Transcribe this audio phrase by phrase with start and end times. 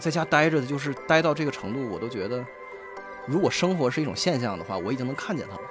[0.00, 2.44] 在家待着的，就是待到这个程度，我都觉得，
[3.26, 5.62] 如果生活是一种现象的话，我已经能看见它了。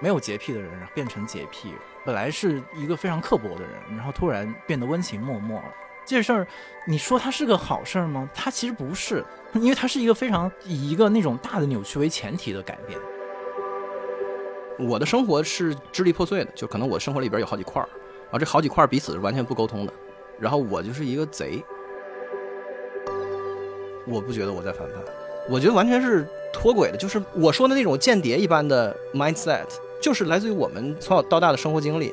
[0.00, 1.72] 没有洁癖的人变成洁癖，
[2.04, 5.74] 本来是一个非常刻薄的人，然后突然变得温情脉脉了。
[6.04, 6.46] 这事儿，
[6.86, 8.28] 你说它是个好事儿吗？
[8.34, 13.00] 它其实不是，因为它是一个非常以一个那种大的扭曲为前提的改变。
[14.78, 17.88] 我的生活是支离破碎的，就可能我生活里边有好几块儿，
[18.30, 19.92] 啊，这好几块儿彼此是完全不沟通的。
[20.38, 21.64] 然后我就是一个贼，
[24.06, 25.02] 我不觉得我在反叛，
[25.48, 29.64] 我觉得完全是脱轨的，就是我说的那种间谍一般的 mindset，
[29.98, 32.12] 就是来自于我们从小到大的生活经历。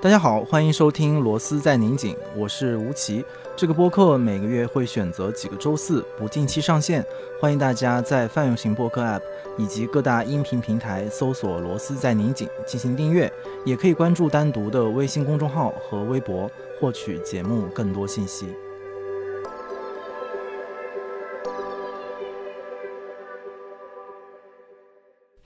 [0.00, 3.24] 大家好，欢迎收听《螺丝在拧紧》，我是吴奇。
[3.54, 7.06] 这个播客每个月会选择几个周四不定期上线，
[7.40, 9.20] 欢迎大家在泛用型播客 App
[9.58, 13.30] 以及各大音频平台搜索“螺丝在拧紧”进行订阅，
[13.66, 16.50] 也可以关注单独的微信公众号和微博，
[16.80, 18.46] 获取节目更多信息。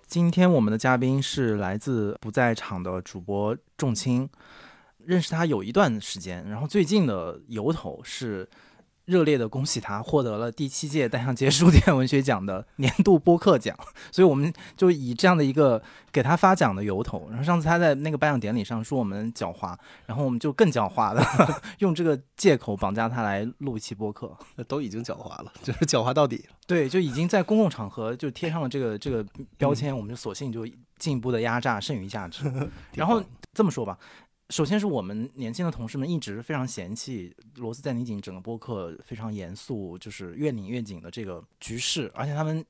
[0.06, 4.30] 今天我们的嘉宾是来自不在场的主播仲青，
[5.04, 8.48] 认识他有一段时间，然后最近的由头是。
[9.06, 13.76] 热烈的恭喜他获得了第七届单向街书店文学奖的年度播客奖，
[14.12, 15.80] 所以我们就以这样的一个
[16.12, 21.24] 给他发奖的由头，然后上次他在那个颁奖典礼上说我们狡猾，然后我们就更狡猾的
[21.78, 24.36] 用这个借口绑架他来录一期播客，
[24.68, 26.56] 都已经狡猾了，就是狡猾到底了。
[26.66, 29.24] 对，就已经在公共场合就贴上了这个这个
[29.56, 30.66] 标签，我们就索性就
[30.98, 32.42] 进一步的压榨剩余价值。
[32.94, 33.22] 然后
[33.54, 33.96] 这么说吧。
[34.50, 42.64] 首先是我们年轻的同事们一直非常嫌弃螺丝在拧紧整个播客非常严肃，就是越拧越紧的这个局势，而且他们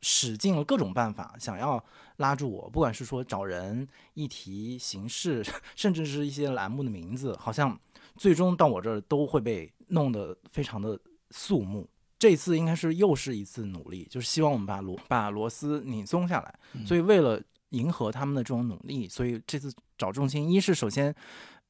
[0.00, 1.82] 使尽了各种办法想要
[2.16, 5.44] 拉住我，不管是说找人、议题、形式，
[5.76, 7.78] 甚至是一些栏目的名字，好像
[8.16, 10.98] 最终到我这儿都会被弄得非常的
[11.30, 11.88] 肃穆。
[12.18, 17.40] 这次应该是又是一次努力，就是希望我们把螺把螺丝拧松下来，所以为了。
[17.70, 21.14] 迎合他们的这种努力，所以这次找重心，一是首先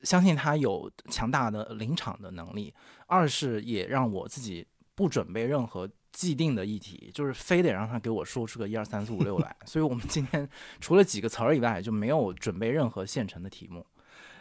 [0.03, 2.73] 相信他有强大的临场的能力，
[3.07, 9.55] 二是也让我自己不准备任何既定的议题，就是非得让他给我说出个一二三四五六来。
[9.65, 10.49] 所以我们今天
[10.81, 13.87] 除了几个词儿以外，就没有准备任何现成的题目。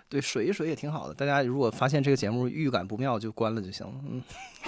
[0.08, 1.14] 对，水一水也挺好的。
[1.14, 3.94] 大家如果发现这个节目预感不妙，就关了就行了。
[4.10, 4.24] 嗯，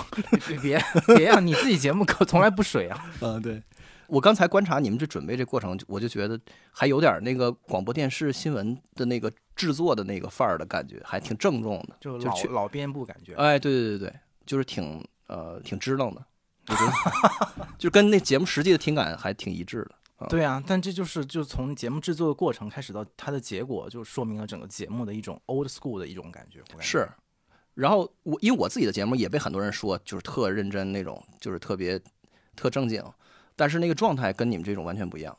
[0.48, 0.78] 别
[1.16, 3.10] 别啊，你自己节目可从来不水啊。
[3.22, 3.64] 嗯，对。
[4.12, 6.38] 我刚才观察你们这准备这过程，我就觉得
[6.70, 13.34] 还有点那个广播电视新闻的那个制作的那个范儿的感觉，还挺郑重的，就老老编部感觉。
[13.36, 14.14] 哎，对对对对，
[14.46, 16.22] 就是挺呃挺支棱的，
[16.68, 20.28] 我觉得就跟那节目实际的听感还挺一致的。
[20.28, 26.60] 对啊，但这就是就从节目制作的过程开始到它的结果，就说明了整个节目的一种 old school 的一种感觉。
[26.82, 27.08] 是，
[27.76, 31.98] 然后我因为我自己的节目也被很多人说就是特认真那种，就是特别
[32.58, 33.02] 特正经。
[33.56, 35.38] 但是那个状态跟你们这种完全不一样，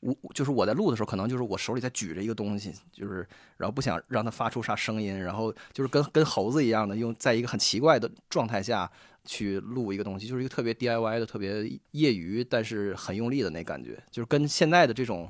[0.00, 8.90] 我就是我在录的时候，可能就是我手里在举着一个东西，就是然后不想让它发出啥声音，然后就是跟跟猴子一样的，用在一个很奇怪的状态下
[9.24, 15.28] 去录一个东西，就是一个特别 DIY 的、特别业余，但是很用力的那感觉，就是跟现在的这种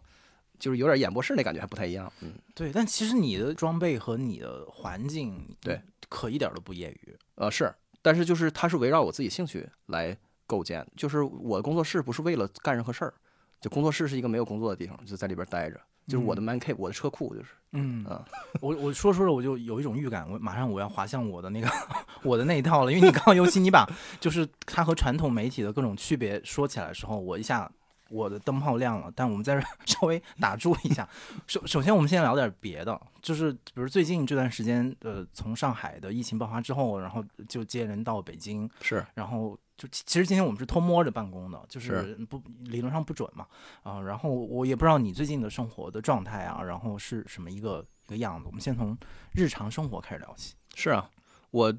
[0.59, 2.13] 就是有点演播室那感觉还不太一样。
[2.21, 2.71] 嗯，对。
[2.73, 7.17] 但其实你的装备和你的环境，对，可一点都不业余。
[7.37, 7.73] 呃，是，
[8.03, 10.17] 但是就是它是围绕我自己兴趣来。
[10.47, 13.15] 构建就是我的工作室，不是为了干任何事儿，
[13.61, 18.25] 就工作室是一个没有工作的地方，就在里边待着，就是我的 man cave，我的车库就是，嗯 啊，
[18.61, 21.69] 我我说说着我就有一种预感，我马上我要滑向我的那个
[22.23, 23.87] 我的那一套了，因为你刚刚尤其你把
[24.21, 27.71] 就是它和传统媒体的各种区别说起来的时候，我一下。
[28.09, 31.09] 我的灯泡亮了，但我们在这 稍微打住一下。
[31.49, 43.47] 首首先，我们先聊点别的，就是比如最近这段时间，呃，从上海的疫情爆发之后，然后就接人到北京，是，然后就其实今天我们是偷摸着办公的，就是不理论上不准嘛，
[43.83, 48.47] 啊，然后我也不知道你最近的生活的状态啊，然后是什么一个一个样子。
[48.47, 48.97] 我们先从
[49.33, 50.55] 日常生活开始聊起。
[50.75, 51.11] 是啊，
[51.51, 51.75] 我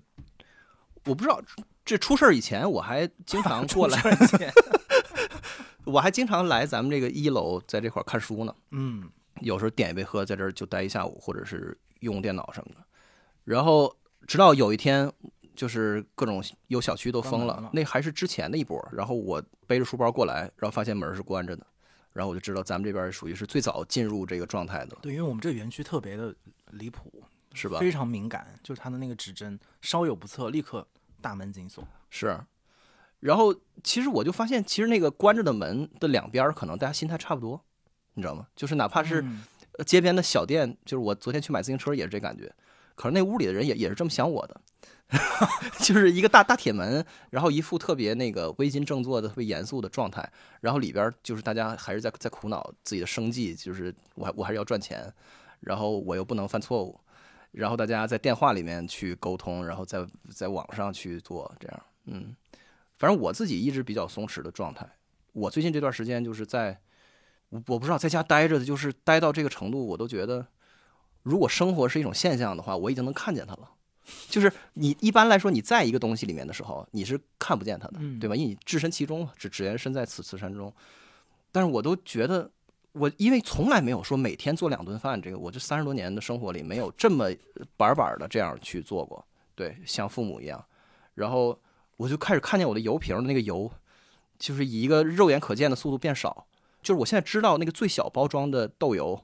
[1.06, 1.42] 我不知道
[1.84, 4.00] 这出事儿以前，我还经常 过来。
[5.86, 8.54] 我还经常来咱们这个一楼，在这块看书呢。
[8.72, 9.10] 嗯，
[9.40, 12.86] 有时候点一杯喝，在这儿就待一下午，或者是用电脑什么的。
[13.46, 13.96] 然后
[14.28, 15.10] 直到有一天，
[15.58, 18.82] 就是各种有小区都封了，那还是之前的一波。
[18.94, 21.68] 然后我背着书包过来，然后发现门是关着的，
[22.14, 24.96] 然后我就知道咱们这边属于是最早进入这个状态的。
[25.02, 26.34] 对，因为我们这园区特别的
[26.72, 27.24] 离谱，
[27.54, 27.80] 是吧？
[27.80, 30.88] 非常敏感，就是它的那个指针稍有不测，立刻
[31.20, 31.84] 大门紧锁。
[32.10, 32.40] 是。
[33.20, 33.52] 然后，
[33.84, 37.60] 其实我就发现，其实那个关着的门的两边，可能大家心态差不多，
[38.14, 38.48] 你知道吗？
[38.56, 39.26] 就是哪怕是，
[39.80, 42.54] 呃街边的小店，就是我昨天去买自行车也是这感觉。
[42.94, 44.62] 可是那屋里的人也也是这么想我的，
[45.80, 55.12] 就是一个大大铁门，然后一副特别那个微巾正坐的特别严肃的状态，然后里边就是大家还是在在苦恼自己的生计，就是我还我还是要赚钱，
[55.62, 57.00] 然后我又不能犯错误，
[57.52, 62.36] 然后大家在电话里面去沟通，然后在在网上去做这样，嗯，
[62.98, 64.86] 反正我自己一直比较松弛的状态。
[65.32, 66.80] 我最近这段时间就是在，
[67.50, 70.48] 我我不知道在家待着的，就是待到这个程度，我都觉得。
[71.24, 73.70] 如果生活是一种现象的话，我已经能看见它了。
[74.30, 78.36] 就是你一般来说你在一个东西里面的时候，你是看不见它的，对吧？
[78.36, 80.72] 因为你置身其中，只只缘身在此此山中。
[81.52, 82.50] 但是我都觉得，
[82.94, 87.30] 我因为从来没有说每天做两顿饭，这个我这三十多年的生活里没有这么
[87.76, 89.26] 板板的这样去做过。
[89.56, 90.64] 对，像父母一样。
[91.16, 91.60] 然后
[91.98, 93.72] 我就开始看见我的油瓶的那个油，
[94.38, 96.48] 就是以一个肉眼可见的速度变少。
[96.82, 99.24] 就是我现在知道那个最小包装的豆油。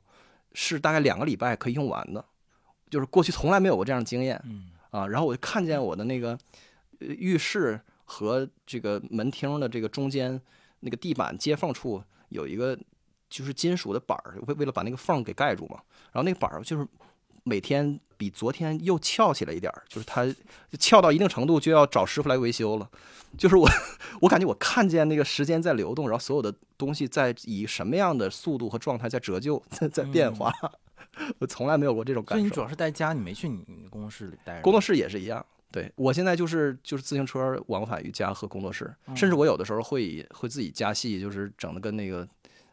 [0.56, 2.24] 是大概两个礼拜可以用完的，
[2.88, 4.40] 就是过去从来没有过这样的经验，
[4.94, 6.38] 啊，然后我就看见我的那个
[7.00, 10.40] 浴室和这个门厅的这个中间
[10.80, 12.78] 那个地板接缝处有一个
[13.30, 15.80] 就是金属的板儿，为为了把那个缝给盖住嘛，
[16.12, 16.88] 然后那个板儿就是
[17.44, 20.26] 每天比昨天又翘起来一点儿，就是它
[20.80, 22.88] 翘到一定程度就要找师傅来维修了，
[23.38, 23.68] 就是我
[24.22, 26.54] 我感觉我看见那个时间在流动，然后所有的。
[26.76, 30.52] 东西在以什么样的速度和状态在折旧，在在变化，
[31.40, 32.40] 我从来没有过这种感受。
[32.40, 34.62] 所以你主要是在家，你没去你工作室里待着。
[34.62, 42.28] 工作室也是一样，对我现在就是就是自行车往返于家和工作室，甚至我有的时候会会自己加戏，就是整的跟那个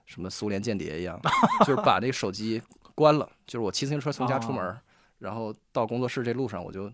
[0.06, 1.20] 什么苏联间谍一样，
[1.60, 2.60] 就是把那个手机
[2.94, 4.76] 关了，就是我骑自行车从家出门，
[5.18, 6.90] 然后到工作室这路上我就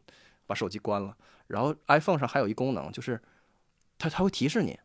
[0.46, 1.16] 把手机关了，
[1.46, 3.20] 然后 iPhone 上还有一功能，就是
[3.98, 4.78] 它它会提示你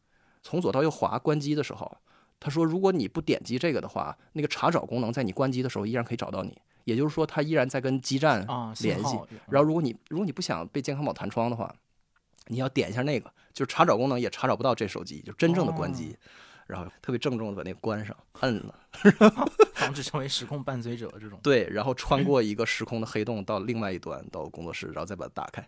[0.43, 1.97] 从左到右滑关机的时候。
[2.43, 6.59] 他说：“如果你不点击这个的话，那个查找功能在你关机的时候依然可以找到你。
[6.85, 8.39] 也就是说，它依然在跟基站
[8.79, 9.15] 联系。
[9.47, 11.71] 然后，如果你如果你不想被健康宝弹窗的话，
[12.47, 16.17] 你要点一下那个，就是查找功能也查找不到这手机，就真正的关机。
[16.65, 18.75] 然后特别郑重的把那个关上，摁了，
[19.75, 21.39] 防止成为时空伴随者这种。
[21.43, 25.63] 对，然后穿过一个时空的黑洞到另外一端，到工作室，然后再把它打开。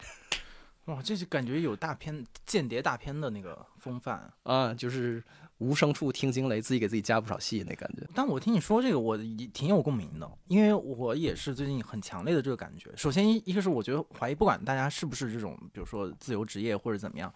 [0.85, 5.23] 哇，这就感觉有大片间谍大片的那个风范啊，就是。”
[5.59, 8.07] 无声处听惊雷，自己给自己加不少戏那感觉。
[8.13, 9.17] 但我听你说这个，我
[9.53, 12.91] 挺有共鸣的，因为我也是最近很强烈的这个感觉。
[12.95, 17.33] 首先一一个是我觉得怀疑，不管大家是不是这种，比如说自由职业或者怎么样，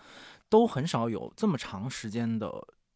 [0.49, 2.51] 都很少有这么长时间的，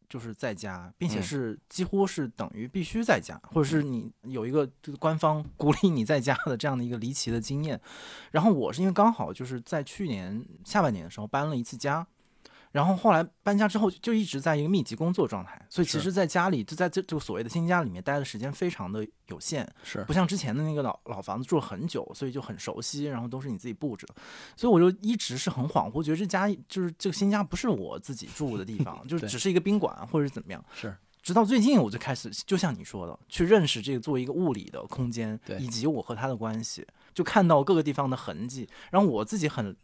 [0.08, 7.80] 就是在家，并且是几乎是等于必须在家，或者是你有一个官方鼓励你在家的这样的一个离奇的经验。
[8.32, 12.06] 然后我是因为刚好就是在去年下半年的时候搬了一次家。
[12.72, 24.14] 然后后来搬家之后就一直在一个密集工作状态，所以其实在家里就在这这个所谓的新家里面待的时间非常的有限，是不像之前的那个老老房子住了很久，所以就很熟悉，然后都是你自己布置的，
[24.56, 30.64] 所以我就一直是很恍惚，觉得这家就是这个新家不是我自己住的地方，就是只是一个宾馆或者怎么样。
[30.74, 39.76] 是，直到最近我就开始就像你说的，去认识这个作为一个物理的空间，对，以及我和他的关系，就看到各个地方的痕迹，然后我自己很。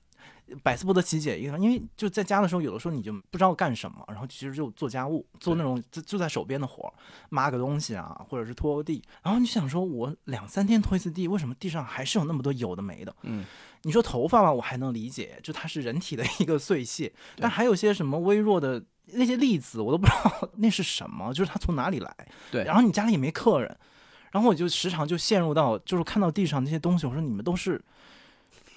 [0.63, 6.93] 百思不得其解，因为因为就在家的时候，有的时候你就不知道干什么，然后其实就做家务，做那种就就在手边的活儿，
[7.31, 9.03] 抹个东西啊，或者是拖个地。
[9.23, 13.15] 然后你想说，我两三天拖一次地，为什么地上还是有那么多有的没的？
[13.23, 13.45] 嗯，
[13.83, 22.15] 你说头发吧，我还能理解，就它是人体的一个碎屑，但还有些什么微弱的那些粒子，我都不知道那是什么，就是它从哪里来？
[22.51, 22.65] 对。
[22.65, 23.77] 然后你家里也没客人，
[24.33, 27.85] 然后我就时常就陷入到，就是看到地上那些东西，我说你们都是。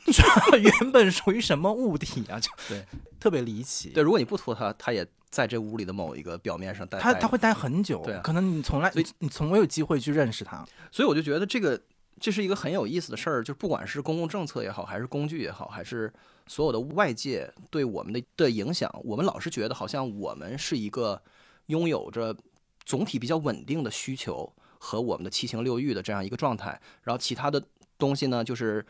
[0.11, 2.39] 这原本属于什么物体啊？
[2.39, 2.85] 就对，
[3.19, 3.89] 特别离奇。
[3.89, 6.99] 对，如果你不拖它，它也在这屋里的某一个表面上待。
[6.99, 10.65] 它它会待很久，对，可能你从来你从未有机会去认识它。
[10.91, 11.79] 所以我就觉得这个
[12.19, 16.11] 这是一个很有意思的事儿，就不管是公共政策也好，还是工具也好，还是
[16.47, 21.21] 所有的外界对我们的的影响，我们老是觉得好像我们是一个
[21.67, 22.35] 拥有着
[22.83, 27.61] 总体比较稳定的需求和我们的七情六欲的这样一个状态，然后其他的。
[27.97, 28.83] 东西呢，就是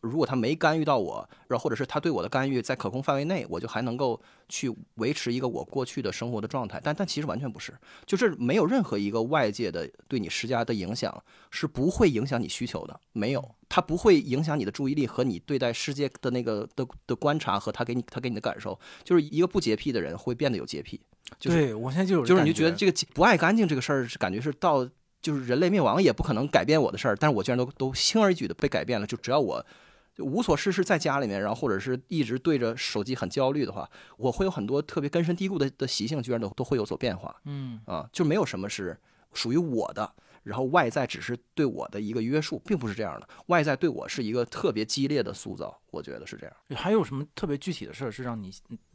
[0.00, 6.80] 如果他没干预到我，然后或者是他对我的干预在可控范围内，我就还能够去维持一个我过去的生活的状态。
[6.82, 18.78] 但但其实完全不是，就是没有任何一个外界的对你施加的影响是不会影响你需求的，没有，它不会影响你的注意力和你对待世界的那个的的观察和他给你他给你的感受。
[19.04, 21.00] 就是一个不洁癖的人会变得有洁癖，
[21.40, 24.88] 对我现在就有就是你就觉得这个不爱干净这个事儿是感觉是到。
[25.26, 29.04] 就是人类灭亡也不可能改变我的事儿，但是我居然都都轻而易举的被改变了。
[29.04, 29.66] 就只要我
[30.14, 37.34] 就无所事事在家里面，然后或者是一直对着手机很焦虑的话，我会有很多特别根深蒂固的的习性，居然都都会有所变化。
[37.44, 38.96] 嗯啊，就没有什么是
[39.32, 40.14] 属于我的，
[40.44, 43.28] 然后外在只是对我的一个约束，并不是这样的。
[43.46, 46.54] 外在对我是一个特别激烈的塑造，我觉得是这样。
[46.76, 48.52] 还有什么特别具体的事儿是让你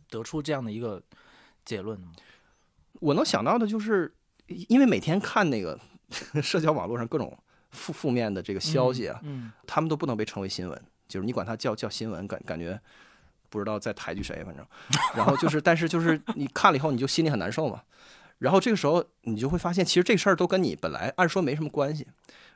[0.09, 1.03] 得出这样的一个
[1.65, 2.13] 结论的吗？
[3.01, 4.13] 我能想到的就是，
[4.47, 5.79] 因为每天看那个
[6.41, 7.37] 社交网络上各种
[7.69, 12.79] 负负面的这个消息啊，嗯，他们都不能被称为新闻，就是你管它叫叫新闻，感感觉
[13.49, 14.65] 不知道在抬举谁，反正，
[15.15, 17.81] 然后就是，但是就是你看了以后，你就心里很难受嘛。
[18.39, 22.07] 然后这个时候你就会发现，其实这事儿都跟你本来按说没什么关系，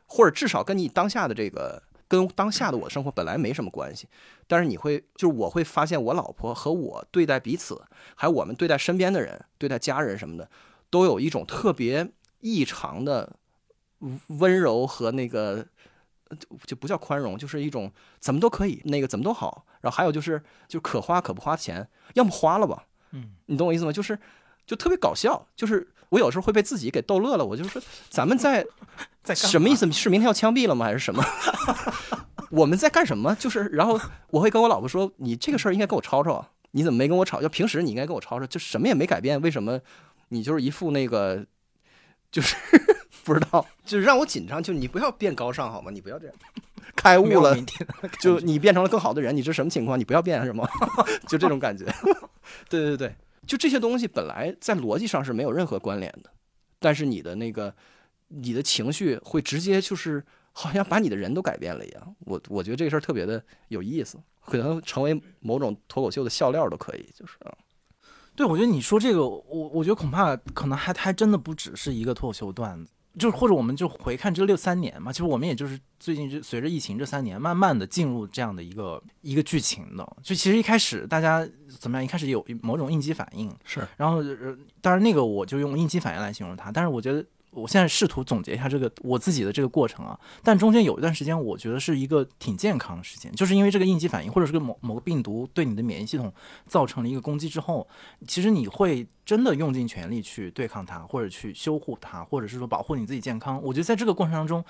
[0.07, 4.07] 或者至少跟你当下的这个跟当下的我生活本来没什么关系。
[4.47, 7.79] 但是你会，就是我会发现，我老婆和我对待彼此，
[8.15, 10.49] 还有我们对待身边的人、对待家人什么的，
[10.89, 12.09] 都有一种特别
[12.39, 13.35] 异常的
[14.27, 15.65] 温柔和那个
[16.29, 19.65] 呃就就不叫宽容，就是一种怎么都可以，那个怎么都好。
[19.81, 23.91] 然后还有就是，就可花可不花钱，要么花了吧，嗯，你懂我意思吗？
[23.91, 24.17] 就是
[24.65, 27.45] 就特别搞笑，就是我有时候会被自己给逗乐了。
[27.45, 28.65] 我就说，咱们在
[29.21, 29.91] 在什么意思？
[29.91, 30.85] 是明天要枪毙了吗？
[30.85, 31.23] 还是什么？
[32.49, 33.35] 我们在干什么？
[33.35, 33.99] 就是，然后
[34.31, 37.41] 我会跟我老婆说，你这个事儿应该跟我吵吵啊，你怎么没跟我吵？
[37.41, 39.79] 就平时你应该跟我吵吵，就什么也没改变，为什么
[40.29, 41.45] 你就是一副那个，
[42.31, 42.55] 就是
[43.25, 44.63] 不知道， 就是让我紧张。
[44.63, 45.91] 就你不要变高尚好吗？
[45.91, 46.35] 你不要这样，
[46.95, 47.57] 开悟了
[48.21, 49.99] 就你变成了更好的人，你这什么情况？
[49.99, 50.65] 你不要变什么？
[51.27, 51.85] 就这种感觉。
[52.69, 53.15] 对对对，
[53.47, 56.29] 就这些东西本来在逻辑上是没有任何关联的，
[56.79, 57.73] 但是你的那个
[58.27, 62.15] 你的情绪会直接就是好像把你的人都改变了一样。
[62.19, 67.51] 我我觉得这个事儿特别的有意思，可能成为某种脱口秀的笑料都可以，就是啊。
[68.35, 80.17] 对，我觉得你说这个，我我觉得恐怕可能还还真的不只是一个脱口秀段子，就是或者我们就回看这六三年嘛，其实我们也就是最近就随着疫情这三年，慢慢的进入这样的一个一个剧情的。
[80.21, 81.47] 就其实一开始大家
[81.79, 87.25] 怎么样，一开始有某种应激反应，是然后呃当然那个我就用应激反应来形容它，但是我觉得。
[87.55, 96.31] 我现在试图总结一下这个我自己的这个过程啊，但中间有一段时间，我觉得是一个挺健康的时间，就是因为这个应激反应，或者是个某某个病毒对你的免疫系统
[96.67, 97.87] 造成了一个攻击之后，
[98.27, 103.61] 其实你会真的用尽全力去对抗它，或者去修护它，或者是说保护你自己健康。
[103.63, 104.63] 我觉得在这个过程当中，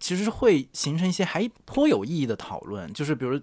[0.00, 3.40] 其实会形成一些还颇有意义的讨论，就是比如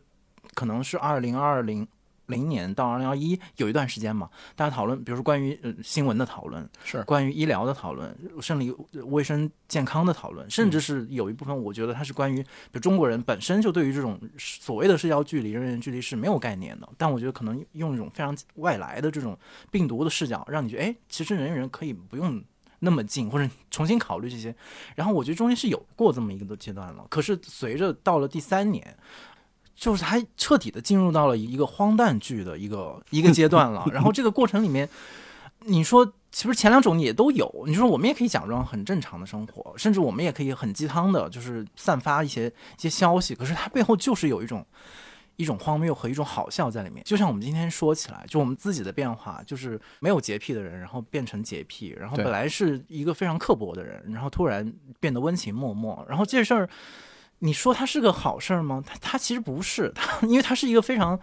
[0.54, 1.88] 可能是二零二零。
[2.30, 8.74] 零年到二零二一有一段时间嘛，大家讨论，比如说关于呃新闻的讨论，是关于医疗的讨论，生理
[9.06, 16.88] 卫生健康的讨论，甚至是有一部分，我觉得它是关于，比如中国人本身就对于这种所谓的社交距离、人员距离是没有概念的。
[16.98, 19.38] 但我觉得可能用一种非常外来的这种
[19.72, 22.42] 病毒的视角，让你觉得，哎，其实人与人可以不用
[22.80, 24.56] 那么近，或者重新考虑这些。
[24.96, 27.08] 然后我觉得中间是有过这么一个阶段了。
[27.10, 28.96] 可是随着到了第三年。
[29.80, 34.88] 就是他彻底的进入到了一个荒诞剧的一个一个阶段了，然后这个过程里面，
[35.60, 44.66] 你说其实前两种也都有，你说我们也可以假装很正常的生活，甚至我们也可以很鸡汤的，就是散发一些一些消息，可是它背后就是有一种
[45.38, 47.02] 一种荒谬和一种好笑在里面。
[47.06, 56.70] 就像我们今天说起来，就我们自己的变化，就是没有洁癖的人，然后变成洁癖，然后本来是一个非常刻薄的人，然后突然变得温情脉脉，然后这事儿。
[57.40, 58.84] 你说它是个好事儿吗？
[58.86, 61.20] 它它其实不是，它因为它是一个非常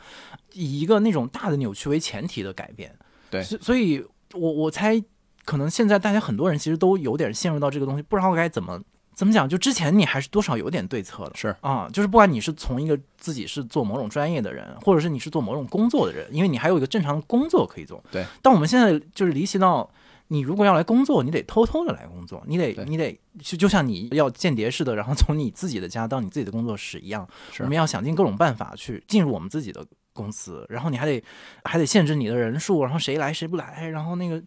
[0.52, 2.94] 以一个那种大的扭曲为前提的改变。
[3.30, 5.02] 对所所以我我猜
[5.44, 8.80] 可能现在大家很多人其实都有点陷入到这个东西，不知道该怎么
[9.14, 9.48] 怎么讲。
[9.48, 18.02] 就之前你还是多少有点对策的，是啊，就是不管你是从一个自己是做某种专业的人，或者是你是做某种工作的人，因为你还有一个正常的工作可以做。
[18.10, 19.90] 对，但我们现在就是离奇到。
[20.28, 27.28] 你如果要来工作，你得偷偷的来工作，你得你得就就像你要间谍似的，然后从你自己的家到你自己的工作室一样，
[27.60, 31.22] 我们要想尽各种办法去进入我们自己的公司，然后你还得
[31.64, 34.42] 还得限制你的人数，然后谁来谁不来，然后那个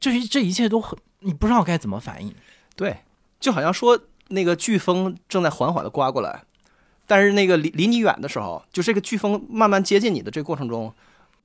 [0.00, 2.34] 就是这一切都很你不知道该怎么反应。
[2.74, 2.96] 对，
[3.38, 3.98] 就好像说
[4.28, 6.42] 那个飓风正在缓缓的刮过来，
[7.06, 10.92] 但是那个离离你远的时候，就这个飓风慢慢接近你的这个过程中，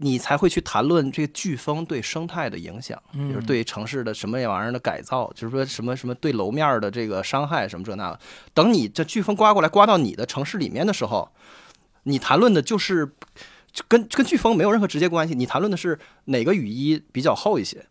[0.04, 8.20] 你才会去谈论这个飓风对生态的影响，嗯就是对城市的什么玩意儿的改造，就是说什么什么对楼面的这个伤害什么这那的。
[8.54, 11.30] 等你这飓风刮过来，刮到你的城市里面的时候，
[12.04, 13.12] 你谈论的就是
[13.88, 17.86] 跟跟飓风没有任何直接关系，你谈论的是哪个雨衣比较厚一些。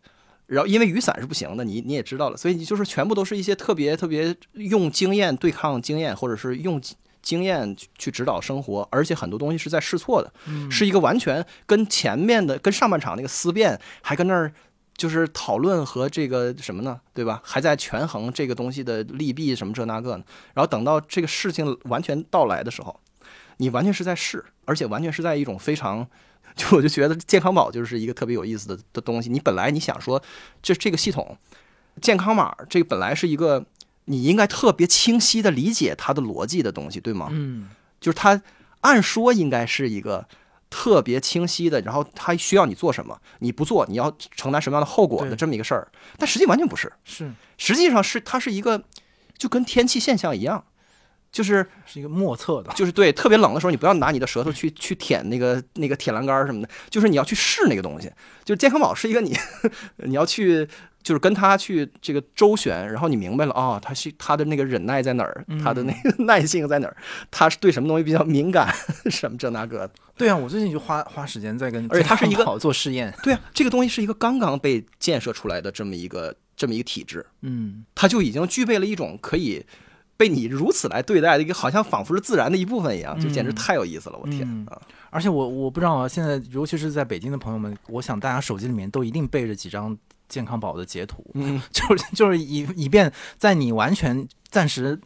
[0.47, 6.81] 然后，因为雨伞是不行的，你你也知道了，所以你就是全部都是一些特别特别用经验对抗经验，或者是用
[7.21, 10.31] 经验去去指导生活，而且很多东西是在试错的，
[10.69, 14.51] 是一个完全跟前面的跟上半场那个思辨还跟那儿
[14.95, 17.41] 就是讨论和这个什么呢，对吧？
[17.43, 20.23] 还在权衡这个东西的利弊什么这那个呢。
[20.53, 22.99] 然后等到这个事情完全到来的时候，
[23.57, 26.07] 你完全是在试，而且完全是在一种非常。
[26.53, 29.29] 就我就觉得健康宝就是一个特别有意思的的东西。
[29.29, 30.21] 你本来你想说，
[30.61, 31.37] 这这个系统，
[32.01, 33.65] 健康码这个本来是一个
[34.05, 37.29] 你应该特别清晰的理解它的逻辑的东西，对吗？
[37.31, 37.69] 嗯。
[37.99, 38.41] 就是它
[38.81, 40.27] 按说应该是一个
[40.69, 47.31] 特别清晰的，然后它需要你做什么，你不做你要承担什么样的后果的这么一个事儿，但实际完全不是，是。
[47.57, 48.83] 实际上是它是一个
[49.37, 50.63] 就跟天气现象一样，
[51.31, 58.11] 就是是一个莫测的，就是对特别冷的时候，你不要拿你的舌头去 去舔那个那个铁栏杆儿什么的，就是你要去试那个东西。
[58.43, 59.37] 就是健康宝是一个你
[59.97, 60.67] 你要去
[61.03, 66.95] 就是跟他去这个周旋，然后你明白了啊、他是他的那个忍耐在哪儿，他的那个 耐性在哪儿，
[67.29, 68.73] 他是对什么东西比较敏感，
[69.09, 69.89] 什么这那个。
[70.17, 79.65] 对啊，我最近就花花时间在跟而且他是一个好做试验，对啊，这个东西是一个刚刚被建设出来的这么一个这么一个体制，嗯他就已经具备了一种可以
[80.17, 84.19] 被你如此来对待的一个，好像仿佛是自然的一部分一样，就简直嗯太有意思了！
[84.21, 84.79] 我天嗯啊！
[85.09, 89.97] 而且我我不知道啊，现在尤其是在北京的朋友们，我想大家手机里面都一定备着几张
[90.31, 94.97] 健康宝的截图，嗯， 就是就是以以便在你完全暂时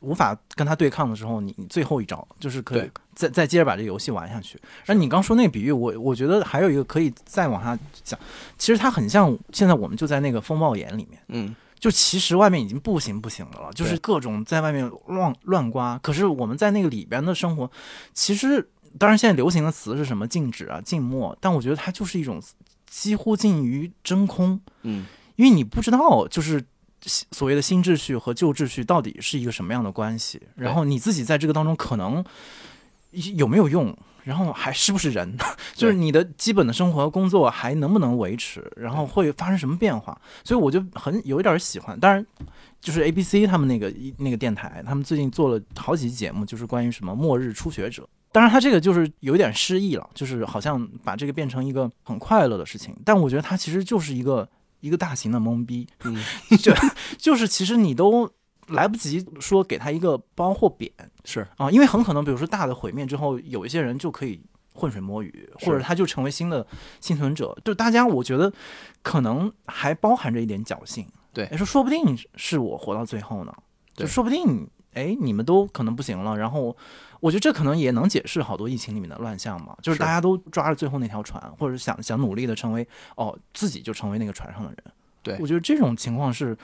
[0.00, 4.56] 无法跟他对抗的时候，你你最后一招就是可以再再接着把这个游戏玩下去。
[4.84, 8.18] 然后你刚说那个比喻，我我觉得还有一个可以再往下讲，
[8.56, 11.20] 其实它很像现在我们就在那个风暴眼里面。
[11.28, 15.98] 嗯，就其实外面已经不行不行的了，就是各种在外面乱乱刮。
[15.98, 17.68] 可是我们在那个里边的生活，
[18.14, 18.68] 其实
[18.98, 22.40] 当然现在流行的词是什么静止啊、静默，但我觉得它就是一种
[22.88, 26.64] 几乎近于真空，嗯，因为你不知道就是。
[27.00, 30.42] 所谓的新秩序和旧秩序到底是一个什么样的关系？
[30.56, 32.22] 然后你自己在这个当中可能
[33.12, 33.96] 有没有用？
[34.24, 35.36] 然后还是不是人？
[35.74, 38.68] 就是你的基本的生活和工作还能不能维持？
[38.76, 40.20] 然后会发生什么变化？
[40.42, 41.98] 所以我就很有一点喜欢。
[41.98, 42.26] 当然，
[42.80, 48.06] 就是 A B C 他们那个一那个电台，他们最近做了好几期节目，就是关于什么末日初学者。
[48.30, 52.94] 当然，他这个就是有点失意了，就是好像把这个变成一个很快乐的事情。
[53.04, 54.46] 但我觉得他其实就是一个
[54.80, 56.14] 一个大型的懵逼，嗯，
[56.60, 56.72] 就
[57.16, 58.30] 就是其实你都
[58.68, 60.92] 来不及说给他一个褒或贬
[61.24, 64.40] 是啊，因为很可能比如说大的毁灭之后，有一些人就可以
[64.74, 66.64] 浑水摸鱼，或者他就成为新的
[67.00, 67.56] 幸存者。
[67.64, 68.52] 就大家我觉得
[69.02, 73.54] 可能还包含着一点侥幸，对哎说说不定是我活到最后呢，
[73.94, 76.76] 就说不定哎你们都可能不行了，然后。
[77.20, 84.78] 我觉得这可能也能解释好多疫情里面的乱象嘛，就是是大家都抓着最后那条船，或者想想努力的成为哦自己就成为那个船上的人。
[85.22, 86.56] 对我觉得这种情况是，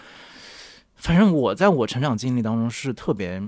[0.97, 3.43] 反正我在我成长经历当中是特别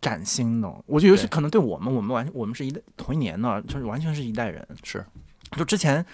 [0.00, 0.68] 崭新的。
[0.86, 4.66] 我觉得尤其可能对我们，我们完我们是一代同一年的，就是完全是一代人。
[4.82, 5.04] 是，
[5.56, 6.04] 就之前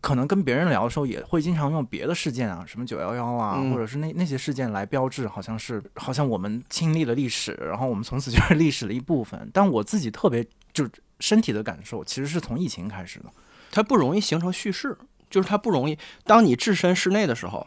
[0.00, 9.50] 可能跟别人聊的时候，也会经常用别的事件啊，什么九幺幺啊，嗯或者是那那些事件来标志，好像是 好像我们经历了历史，然后我们从此就是历史的一部分。
[9.52, 10.88] 但我自己特别就
[11.20, 13.26] 身体的感受，其实是从疫情开始的。
[13.70, 14.96] 它不容易形成叙事，
[15.28, 15.98] 就是它不容易。
[16.24, 17.66] 当你置身室内的时候，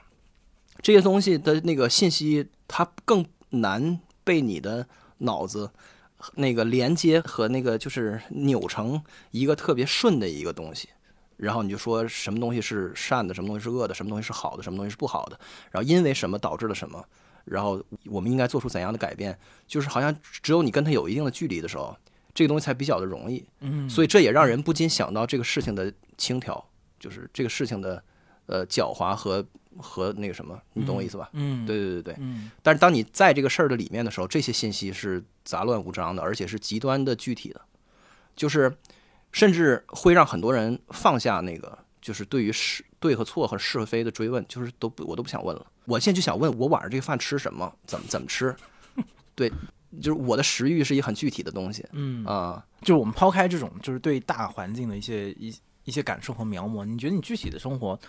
[0.82, 4.88] 这些东西的那个信息，它更难被你的
[5.20, 5.70] 脑子
[6.36, 10.90] 那个连接和那个就是扭成一个特别顺的一个东西。
[11.42, 15.40] 然后你就说什么东西是善的，什么东西是恶的，什么东西是好的，什么东西是不好的，
[15.72, 17.04] 然后因为什么导致了什么，
[17.46, 21.98] 然后我们应该做出怎样的改变，就是好像只有你跟他有一定的距离的时候，
[22.36, 23.44] 这个东西才比较的容易。
[23.62, 26.64] 嗯所以这也让人不禁想到这个事情的轻佻，
[27.00, 28.04] 就是这个事情的
[28.46, 29.44] 呃狡猾和
[29.78, 31.28] 和那个什么，你懂我意思吧？
[31.34, 32.16] 嗯，对对对对。
[32.20, 37.62] 嗯但是当你在这个事儿的里面的时候，这些信息是杂乱无章的，而且是极端的具体的，
[38.36, 38.72] 就是
[39.32, 45.66] 甚至会让很多人放下那个就是对于是对和错和是和非的追问，就是都不我都不想问了。
[45.86, 48.56] 我现在就想问我晚上这个饭吃什么，怎么怎么吃？
[49.36, 49.50] 对，
[50.02, 58.00] 就是我的食欲是一个很具体的东西嗯啊、就是我们抛开这种就是对大环境的一些一一些感受和描摹，你觉得你具体的生活，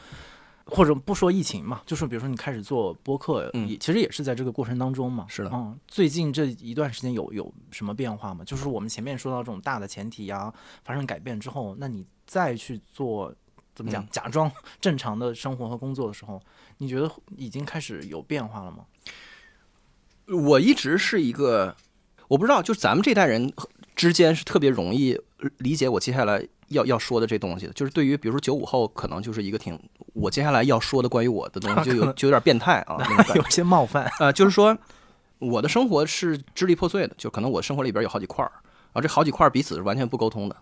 [0.64, 5.26] 或者不说疫情嘛，就说比如说你开始做播客，嗯也其实也是在这个过程当中嘛。
[5.28, 8.44] 是的嗯，最近这一段时间有有什么变化吗？
[8.44, 10.52] 就是我们前面说到这种大的前提呀、
[10.84, 13.34] 发生改变之后，那你再去做
[13.74, 16.40] 怎么讲，嗯假装 正常的生活和工作的时候，
[16.78, 18.84] 你觉得已经开始有变化了吗？
[20.28, 21.76] 我一直是一个，
[22.28, 23.52] 我不知道，就是咱们这代人
[23.96, 25.20] 之间是特别容易
[25.58, 27.72] 理解我接下来要要说的这东西的。
[27.72, 29.78] 就是对于比如说九五后，可能就是一个挺
[30.14, 32.98] 我接下来要说的关于我的东西，就有就有点变态啊，
[33.34, 34.10] 有些冒犯。
[34.18, 34.76] 啊、就是说
[35.38, 38.52] 我的生活是支离破碎的，就可能我生活里边有好几块儿，
[38.92, 40.56] 啊，这好几块儿彼此是完全不沟通的。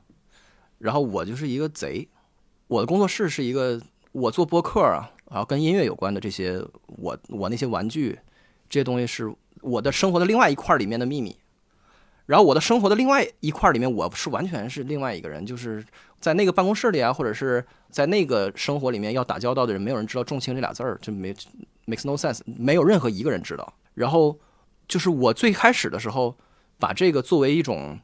[0.79, 2.09] 然后我就是一个贼，
[2.66, 3.81] 我的工作室是一个，
[4.12, 8.18] 我做播客啊，然后跟音乐有关的这些，我我那些玩具
[8.68, 11.37] 这些东西是我的生活的另外一块里面的秘密。
[12.31, 15.85] 然后我的生活的另外一块儿里面，我是完全是另外一个人，就是
[16.21, 21.35] 在那个办公室里啊，或者是在那个生活里面要打交道的人，没有人知道“重情”这俩字儿，就没
[21.87, 23.75] makes no sense，没有任何一个人知道。
[23.95, 24.38] 然后
[24.87, 26.38] 就是我最开始的时候
[26.79, 27.99] 把这个作为一种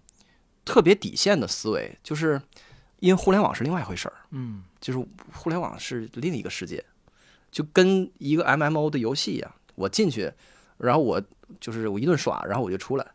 [0.65, 2.43] 特别底线的思维，就是
[2.99, 4.99] 因为互联网是另外一回事儿，嗯，就是
[5.33, 6.85] 互联网是另一个世界，
[7.53, 10.33] 就跟一个 MMO 的游戏一样，我进去，
[10.79, 11.23] 然后我
[11.61, 13.07] 就是我一顿耍，然后我就出来，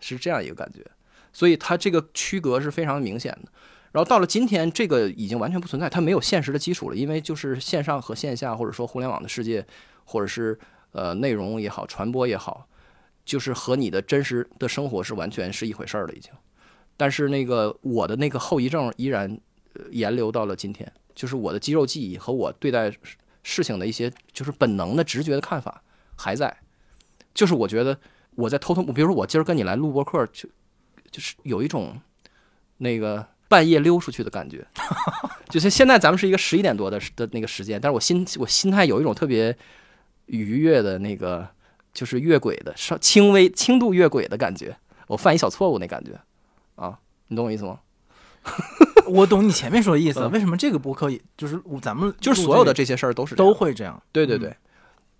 [0.00, 0.84] 是这样一个感觉。
[1.32, 3.52] 所以它这个区隔是非常明显的。
[3.92, 9.66] 然后到了今天，这个已经完全不存在，它没有现实的基础了，因为就是线上和线下，或者说互联网的世界，
[10.04, 10.58] 或者是
[10.92, 12.68] 呃内容也好，传播也好，
[13.24, 16.30] 就是和你的真实的生活是完全是一回事儿了，已经。
[16.98, 19.38] 但是那个我的那个后遗症依然
[19.74, 22.92] 呃延留到了今天，就是我的肌肉记忆和我对待
[23.42, 25.82] 事情的一些就是本能的直觉的看法
[26.16, 26.54] 还在。
[27.34, 27.98] 就是我觉得
[28.36, 30.48] 我在偷偷，比如说我今儿跟你来录播客，就
[31.10, 32.00] 就是有一种
[32.76, 34.64] 那个半夜溜出去的感觉。
[35.50, 39.56] 就是现在咱们是一个十一点多的的那个时间，但是我心我心态有一种特别
[40.26, 41.48] 愉悦的那个，
[41.92, 44.76] 就是越轨的稍轻微轻度越轨的感觉。
[45.06, 46.12] 我犯一小错误那感觉
[46.74, 47.80] 啊，你懂我意思吗？
[49.06, 50.20] 我懂你前面说的意思。
[50.20, 54.02] 嗯为什么这个播客也就是咱们就是所有的这些事儿都是都会这样？
[54.12, 54.54] 对对对，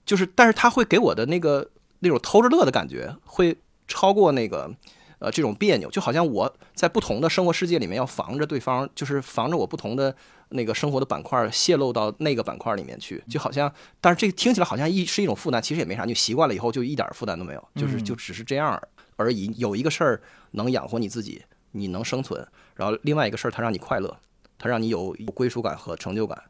[0.05, 1.69] 就是，但是他会给我的那个
[2.01, 3.57] 那种偷着乐的感觉，会
[3.89, 4.71] 超过那个
[5.19, 10.15] 呃这种别扭，就好像我在不同的生活世界里面要防着对方，就是防着我不同的
[10.51, 18.81] 那个生活的板块泄露到那个板块里面去，就好像，但是这个听起来好像一是一种负担，其实也没啥，你习惯了以后就一点负担都没有，就是嗯就只是这样
[19.17, 19.53] 而已。
[19.57, 20.21] 有一个事儿
[20.53, 24.17] 能养活你自己，你能生存，然后另外一个事儿它让你快乐，
[24.59, 26.41] 它让你有有归属感和成就感，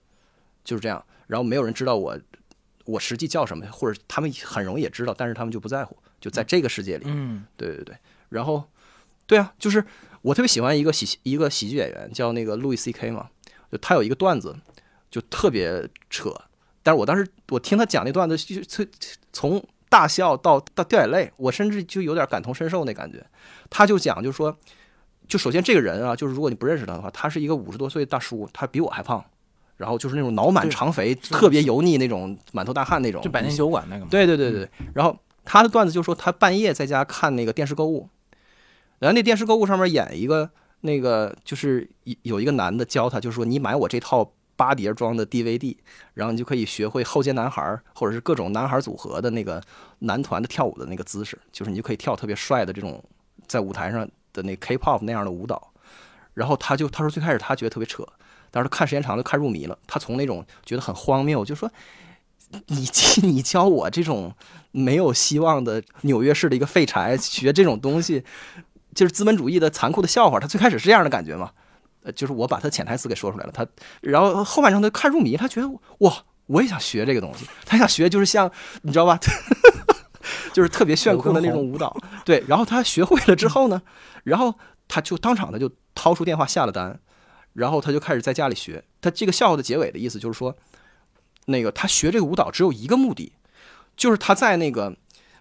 [0.65, 1.03] 就是这样。
[1.27, 2.19] 然后没有人知道我
[2.87, 7.05] 我实际叫什么，或者他们很容易也知道，但是他们就不在乎，就在这个世界里。
[7.07, 7.97] 嗯对对对，
[8.31, 8.65] 然后
[9.27, 9.85] 对啊，就是
[10.23, 13.29] 我特别喜欢一个喜一个喜剧演员叫那个路易 C K 嘛，
[13.71, 14.57] 就他有一个段子
[15.11, 16.33] 就特别扯，
[16.83, 18.87] 但是我当时我听他讲那段子，就从
[19.33, 23.25] 从大笑到到掉眼泪，我甚至就有点感同身受那感觉。
[23.71, 24.57] 他就讲就说，
[25.29, 29.25] 就首先这个人啊，就是如果你不认识他的话，他是一个五十多岁的大叔，他比我还胖。
[29.77, 34.09] 然后就是那种脑满肠肥、特别油腻那种满头大汗那种，就百年酒馆那个嘛。
[34.11, 38.09] 对对对对，然后他的段子就说他半夜在家看那个电视购物，
[38.99, 45.77] 然后那电视购物上面演一个那个就是有有一个男的教他，就是说你买我这套八碟装的 DVD，
[46.15, 49.63] 然后你就可以学会后街男孩儿或者是各种男孩组合的那个
[50.01, 53.03] 男团的跳舞的那个姿势，就是你就可以跳特别帅的这种
[53.47, 55.73] 在舞台上的那 K-pop 那样的舞蹈。
[56.35, 58.07] 然后他就他说最开始他觉得特别扯，
[58.57, 61.71] 但是他看时间长了看入迷了，他从那种觉得很荒谬，就说
[62.69, 62.89] 你
[63.23, 64.33] 你教我这种
[64.71, 68.25] 没有希望的纽约市的一个废柴学这种东西，
[68.95, 70.41] 就是资本主义的残酷的笑话。
[70.41, 71.51] 他最开始是这样的感觉嘛？
[72.03, 73.53] 呃，就是我把他潜台词给说出来了。
[73.53, 73.67] 他
[74.01, 77.45] 然后后半程他看入迷，他觉得哇，我也想学这个东西。
[77.67, 79.21] 他想学就是像你知道吧，
[80.55, 81.95] 就是特别炫酷的那种舞蹈。
[82.25, 83.83] 对，然后他学会了之后呢，
[84.25, 84.55] 然后
[84.89, 86.99] 他就当场他就掏出电话下了单，
[87.57, 88.85] 然后他就开始在家里学。
[89.01, 90.57] 他这个笑话的结尾的意思就是说，
[91.47, 93.33] 那个他学这个舞蹈只有一个目的，
[93.97, 94.97] 就是他在那个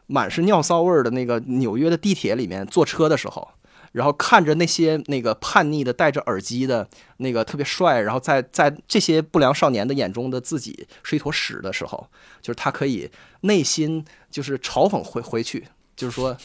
[0.07, 3.49] 满是尿骚味儿的那个纽约的地铁里面坐车的时候，
[3.91, 12.07] 然后看着那些那个叛逆的戴着耳机的那个特别帅，然后在在这些不良少年的眼中的自己是一坨屎的时候，
[12.41, 13.09] 就是他可以
[13.41, 16.35] 内心就是嘲讽回回去，就是说。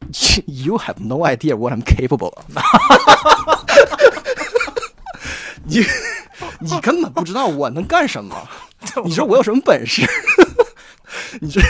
[0.46, 2.32] You have no idea what I'm capable。
[5.64, 5.84] 你
[6.60, 8.48] 你根本不知道我能干什么。
[9.04, 10.02] 你说我有什么本事？
[11.40, 11.60] 你这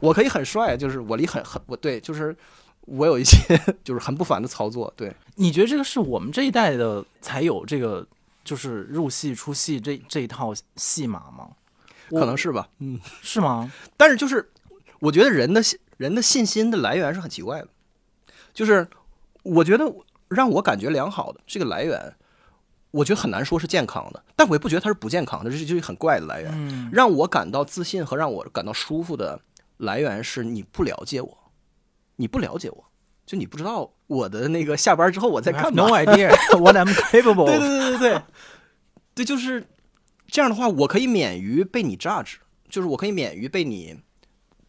[0.00, 2.34] 我可以很帅，就是我离很很我对，就是
[2.82, 3.38] 我有一些
[3.84, 4.92] 就是很不凡的操作。
[4.96, 8.06] 对，你觉得这个是我们这一代的才有这个，
[8.44, 11.48] 就是入戏出戏这这一套戏码吗？
[12.10, 12.68] 可能是吧。
[12.78, 13.70] 嗯是吗？
[13.96, 14.50] 但是就是
[15.00, 17.68] 我觉得人的信人的信心的来源是很奇怪的，
[18.54, 18.86] 就是
[19.42, 19.92] 我觉得
[20.28, 22.14] 让我感觉良好的这个来源，
[22.96, 26.50] 我觉得很难说是健康的，但我也不觉得它是不健康的，这是就是很怪的来源。
[26.54, 29.38] 嗯，让我感到自信和让我感到舒服的
[29.76, 31.38] 来源是你不了解我，
[32.16, 32.84] 你不了解我，
[33.26, 35.86] 就你不知道我的那个下班之后我在干嘛。
[35.86, 37.58] No idea what I'm capable 对。
[37.58, 38.22] 对对对对，
[39.16, 39.66] 对，就是
[40.28, 42.36] 这样的话，我可以免于被你 judge，
[42.70, 44.00] 就是我可以免于被你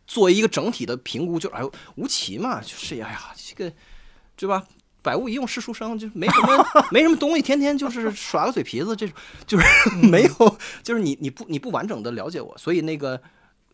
[0.06, 3.74] 作为一个整体的评估，就哎呦吴奇嘛，就是哎呀这个
[4.36, 4.66] 对吧？
[5.08, 9.16] 百无一用是书生，就没什么没什么东西，天天就是耍个嘴皮子，这种
[9.46, 9.66] 就是
[10.12, 13.22] 没有，就是你你不你不完整的了解我，所以那个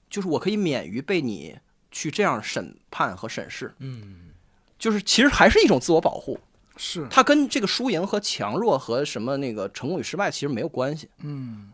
[0.09, 1.57] 就是我可以免于被你
[1.91, 4.29] 去这样审判和审视，嗯，
[4.77, 6.39] 就是其实还是一种自我保护，
[6.77, 11.09] 是，它跟这个输赢和强弱和什么那个成功与失败其实没有关系。
[11.23, 11.71] 嗯，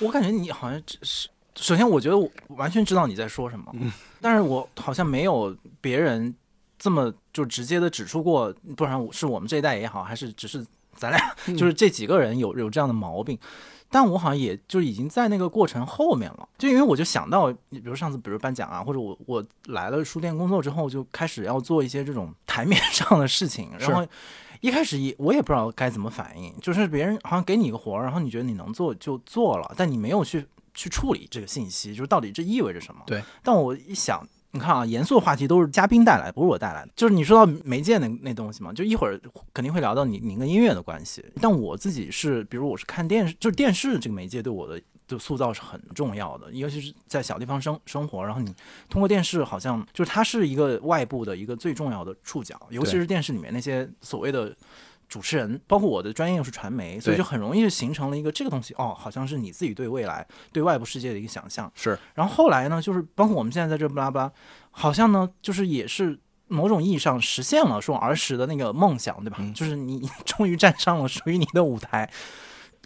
[0.00, 3.72] 我感觉你好像只是首先我觉得我完全知道你在说什么，
[4.20, 6.34] 但是我好像没有别人
[6.78, 11.18] 这么就直接的指出过，不然我是我们这一代也好，还是只是咱俩
[11.56, 13.38] 就是这几个人有有这样的毛病。
[13.88, 24.04] 但我好像也就已经在那个过程后面了，就因为我就想到，比如上次比如颁奖啊，或者我我来了书店工作之后，就开始要做一些这种台面上的事情，然后
[24.60, 33.02] 一开始也我也不知道该怎么反应，就是别人好像给你一个活儿，然后你觉得你能做就做了，但你没有去去处理这个信息，就是到底这意味着什么？
[33.06, 33.22] 对。
[33.42, 34.20] 但我一想。
[34.56, 36.90] 你看啊，严肃的话题都是嘉宾带来，不是我带来的。
[36.96, 39.20] 就是你说到媒介那那东西嘛，就一会儿
[39.52, 41.24] 肯定会聊到你您跟音乐的关系。
[41.40, 48.54] 但我自己是，比如我是看电视，就是电视这个媒介对我的的塑造是很重要的，尤其是在小地方生生活，然后你
[48.88, 54.56] 通过电视，好像就是它是一个外部的一个最重要的触角，尤其是电视里面那些所谓的。
[55.08, 61.70] 主持人，包括我的专业又是传媒，所以就很容易就形成了一个这个东西哦，好像是你自己对未来、对外部世界的一个想象。
[61.74, 64.32] 是，然后后来呢，就是包括我们现在在这巴拉巴拉，
[64.70, 69.38] 好像呢，就是也是某种意义上实现了说儿时的那个梦想，对吧？
[69.54, 72.10] 就是你终于站上了属于你的舞台，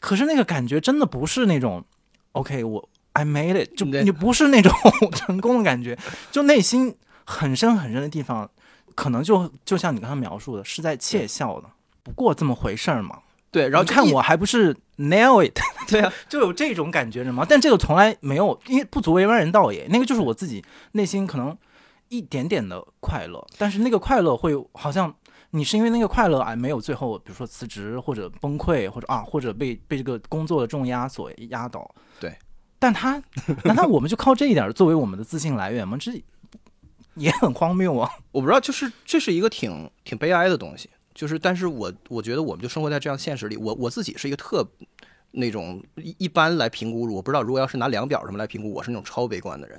[0.00, 1.84] 可是那个感觉真的不是那种
[2.32, 4.72] OK，我 I made it，就你不是那种
[5.12, 5.98] 成功的感觉，
[6.30, 8.50] 就内心很深很深的地方，
[8.94, 11.68] 可能就就像你刚才描述的，是在窃笑的。
[12.02, 13.18] 不过这么回事儿嘛？
[13.50, 15.58] 对，然后看我还不是 nail it？
[15.88, 17.44] 对啊， 就有这种感觉的吗？
[17.48, 19.86] 但这个从来没有，因为不足为外人道也。
[19.90, 21.56] 那个就是我自己内心可能
[22.08, 25.12] 一点点的快乐，但是那个快乐会好像
[25.50, 31.92] 你是因为那个快乐而没有最后，比如说辞职或者崩溃或者啊或者被被这个工作的重压所压倒。
[32.20, 32.32] 对，
[32.78, 33.20] 但他
[33.64, 35.96] 难道我们就靠这一点作为我们的自信来源吗？
[36.00, 36.12] 这
[37.16, 38.08] 也很荒谬啊！
[38.30, 40.88] 我不知道，就是这是一个挺挺悲哀的东西。
[41.20, 43.54] 就是，但是我我觉得我们就生活在这样现实里。
[43.54, 44.66] 我我自己是一个特
[45.32, 49.78] 那种一一般来评估，我不知道如果要是拿量表什么来评估，我是那种超悲观的人，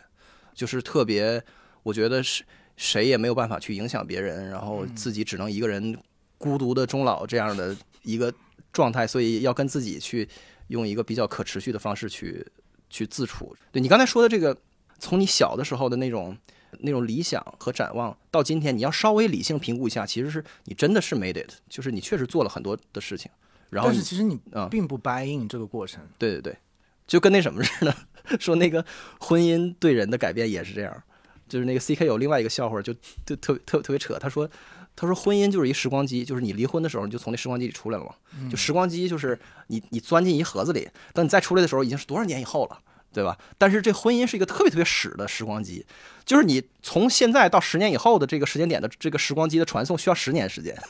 [0.54, 1.44] 就是特别
[1.82, 2.44] 我觉得是
[2.78, 5.98] 谁也没有办法去影响别人，然后自己只能一个人
[6.38, 8.32] 孤独的终老这样的一个
[8.72, 10.30] 状态，所以要跟自己去
[10.68, 12.46] 用一个比较可持续的方式去
[12.88, 13.56] 去自处。
[13.72, 14.56] 对你刚才说的这个，
[15.00, 16.38] 从你小的时候的那种。
[16.80, 23.30] 那种理想和展望，到今天你要稍微理性评估一下，其实是你真的是 made it，就是你确实做了很多的事情。
[23.70, 26.02] 然后，但是其实你并不 buy in 这个过程。
[26.18, 26.58] 对对对，
[27.08, 27.96] 就跟那什么似的，
[28.40, 28.86] 说那个
[29.20, 31.04] 婚姻对人的改变也是这样。
[31.48, 32.94] 就是那个 C K 有另外一个笑话，就
[33.26, 34.18] 就特特特别扯。
[34.18, 34.50] 他说
[34.96, 38.14] 他说婚姻就是一时光机，就是你离婚的时候你就从那时光机里出来了嘛。
[38.50, 42.80] 就时光机就是你你钻进一盒子里，等你再出来的时候已经是多少年以后了。
[43.14, 43.38] 对吧？
[43.58, 45.86] 但是这婚姻是一个特别特别屎的时光机，
[46.26, 50.78] 就是你从现在到十年以后的这个时间点的这个时光机的传送需要十年时间。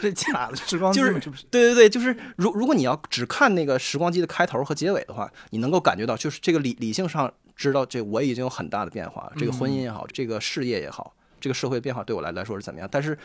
[0.00, 1.12] 这假的时光机就是
[1.50, 12.88] 对对对，就是如如果你要只看那个时光机的开头和结尾的话，你能够感觉到，就是这个理理性上知道这我已经有很大的变化，这个婚姻也好，这个事业也好，这个社会变化对我来来说是怎么样？
[12.90, 13.18] 但是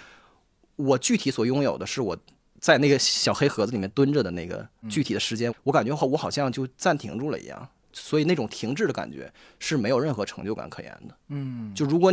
[0.77, 2.17] 我具体所拥有的是我。
[2.61, 11.17] 在那个小黑盒子里面蹲着的那个具体的时间，我感觉好，我好像就暂停住了一样，所以那种停滞的感觉是没有任何成就感可言的。
[11.29, 12.11] 嗯，就如果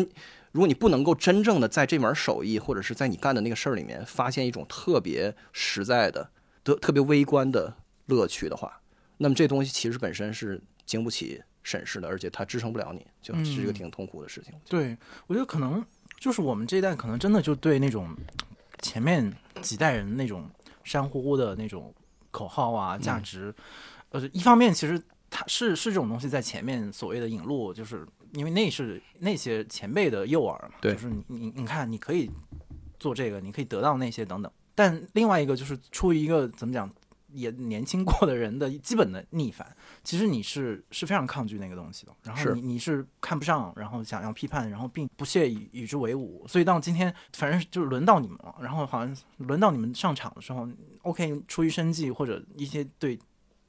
[0.51, 6.31] 如果你不能够真正的在这门手艺或者是在你干的那个事儿里面发现一种特别实在的、
[6.65, 8.81] 特特别微观的乐趣的话，
[9.19, 14.55] 那么这东西其实本身是经不起审视的，而且它支撑不了你，就是一个挺痛苦的事情。
[14.67, 15.85] 对，我觉得可能
[16.19, 18.17] 就是我们这一代可能真的就对那种。
[18.83, 20.49] 前面几代人那种
[20.85, 21.95] 山呼呼的那种
[22.31, 23.55] 口号啊，价值，
[24.11, 32.31] 呃，一方面其实它是是这种东西在前面所谓的引路，就是因为那是那些前辈的诱饵嘛，就是你你你看你可以
[32.99, 36.91] 做这个，你可以得到那些等等，但另外一个就是出于一个怎么讲？
[37.33, 42.13] 也年轻过的人的基本的逆反，其实你是是非常抗拒那个东西的。
[42.23, 46.47] 然后你你是看不上，然后想要批判，然后并不屑与与之为伍。
[46.49, 48.55] 所以到今天，反正就是轮到你们了。
[48.61, 50.67] 然后好像轮到你们上场的时候
[51.03, 53.19] ，OK，出于生计或者一些对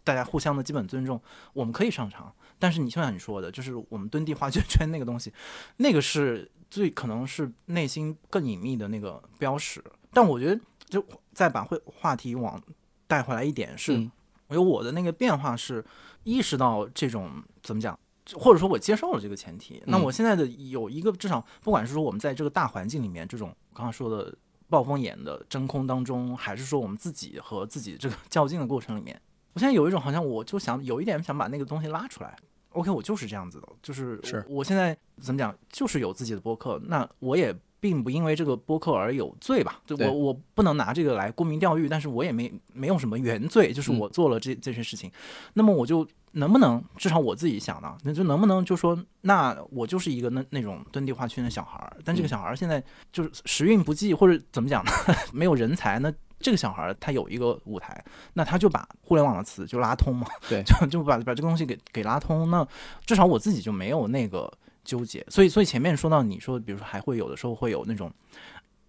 [0.03, 1.21] 大家互相的基本尊重，
[1.53, 2.33] 我们可以上场。
[2.57, 5.33] 但是你就像你说的，就是我们蹲地画圈圈那个东西，
[5.77, 9.83] 那个是最可能是内心更隐秘的那个标识。
[10.11, 12.61] 但我觉得，就再把会话题往。
[13.09, 14.07] 带回来一点是，
[14.47, 15.83] 我有我的那个变化是
[16.23, 17.31] 意识到这种
[17.63, 17.99] 怎么讲，
[18.33, 19.81] 或者说我接受了这个前提。
[19.87, 24.31] 那我现在的有一个至少，不管是说我们在这个大环境里面，这种刚刚说的
[24.69, 29.19] 暴风眼的真空当中，还是说我们自己和自己这个较劲的过程里面，
[29.53, 32.37] 我现在有一种好像我就想有一点想把那个东西拉出来。
[32.73, 39.79] OK，我就是这样子的，就是是我现在怎么讲，就是有自己的播客，那我也并不因为这个播客而有罪吧？
[39.85, 40.07] 就对。
[40.07, 43.99] 我我不能拿这个来沽名钓誉，但是我也没没有什么原罪，就是嗯。
[43.99, 45.11] 我做了这、这些事情，
[45.53, 54.91] 那么我就能不能至少我自己想呢，那就能不能就说，那我就是一个那那种蹲地画圈的小孩儿，但这个嗯小孩儿现在就是时运不济，或者怎么讲呢？
[55.33, 60.63] 没有人才，那这个小孩儿他有一个舞台，那他就把互联网的词就拉通嘛，对。
[60.63, 62.65] 就就把把这个东西给给拉通，那
[63.05, 64.51] 至少我自己就没有那个
[64.89, 68.11] 纠结，所以所以前面说到你说，比如说还会有的时候会有那种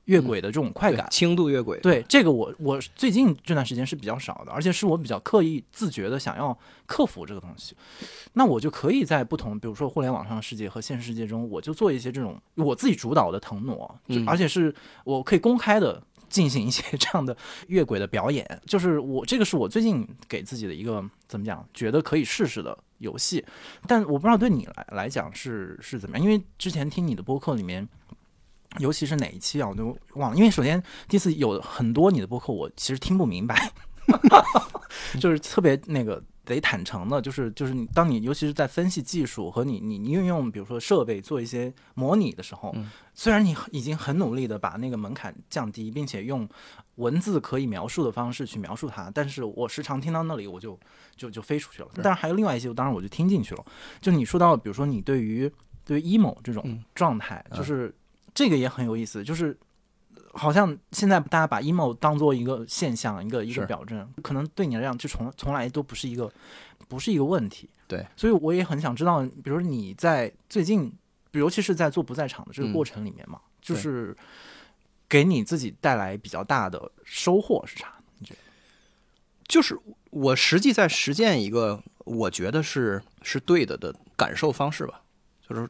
[0.06, 1.06] 越轨的这种快对感。
[1.10, 7.76] 轻度越轨，对这个我我最近这段时间是比较少的，而且是我比较刻意自觉的想要克服这个东西，
[8.32, 13.94] 那我就可以在不同，比如说互联网上的世界和现实世界中，我就做一些这种我自己主导的腾挪，
[14.26, 23.44] 而且是我可以公开的进行一些这样的越轨的表演， 就是我这个是我最近给自己的一个怎么讲，觉得可以试试的游戏，
[23.86, 27.86] 但我不知道对你来来讲是是怎么样，因为之前听你的播客里面。
[28.78, 30.36] 尤其是哪一期啊，我都忘了。
[30.36, 33.68] 因为首先第一次有很多你的播客，我其实听不明白，
[35.18, 46.48] 就是特别那个得坦诚的，就是就是你当你尤其是在分析技术和你你你运用比如说设备做一些模拟的时候，嗯虽然你已经很努力的把那个门槛降低，并且用
[46.96, 50.78] 文字可以描述的方式去描述它，但是我时常听到那里我就
[51.16, 51.88] 就就飞出去了。
[51.96, 53.64] 但是还有另外一些，当然我就听进去了。
[54.00, 55.50] 就你说到，比如说你对于
[55.84, 57.94] 对于 emo 这种嗯状态，嗯就是
[58.32, 59.56] 这个也很有意思，就是
[60.32, 66.32] 好像现在大家把 emo 当做一个现象，一个一个表征，可能对你来讲，就从从来都不是一个
[66.88, 67.68] 不是一个问题。
[67.88, 70.92] 对，所以我也很想知道，比如说你在最近，
[71.32, 72.72] 尤其是在做不在场的这个嗯。
[72.72, 74.16] 过程里面嘛，就是
[75.08, 77.92] 给你自己带来比较大的收获是啥？
[78.18, 78.40] 你觉得？
[79.48, 79.76] 就是
[80.10, 85.02] 我实际在实践一个我觉得是是对的的感受方式吧，
[85.48, 85.68] 就是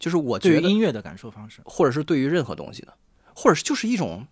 [0.00, 2.92] 就是我对觉得于音乐的感受方式，或者是对于任何东西的，
[3.40, 4.26] 或者是就是一种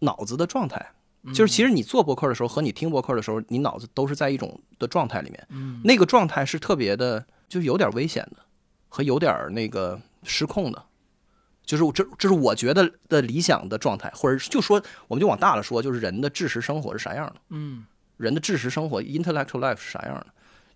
[0.00, 0.84] 脑子的状态。
[1.22, 8.38] 嗯就是其实你做博客的时候和你听博客的时候，你脑子都是在一种的状态里面，嗯那个状态是特别的，就是有点危险的，
[8.88, 10.84] 和有点那个失控的。
[11.64, 17.84] 就是这这是我觉得的理想的状态，或者就说我们就往大了说，就是人的知识生活是啥样的，嗯
[18.18, 20.26] 人的知识生活 （intellectual life） 是啥样的，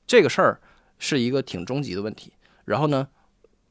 [0.04, 0.60] 这个事儿
[0.98, 2.32] 是一个挺终极的问题。
[2.64, 3.06] 然后呢，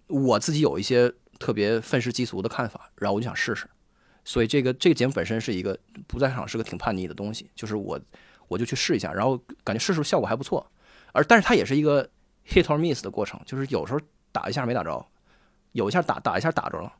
[0.07, 3.65] 我自己有一些特别愤世嫉俗的看法，然后我就想试试。
[4.25, 5.75] 所以这个这个节目本身是一个
[6.05, 7.99] 不在场是个挺叛逆的东西，就是我
[8.47, 10.69] 我就去试一下，然后感觉试试效果还不错，
[11.13, 12.07] 而但是它也是一个
[12.47, 13.99] hit or miss 的过程，就是有时候
[14.31, 15.03] 打一下没打着，
[15.71, 16.93] 有一下打打一下打着了，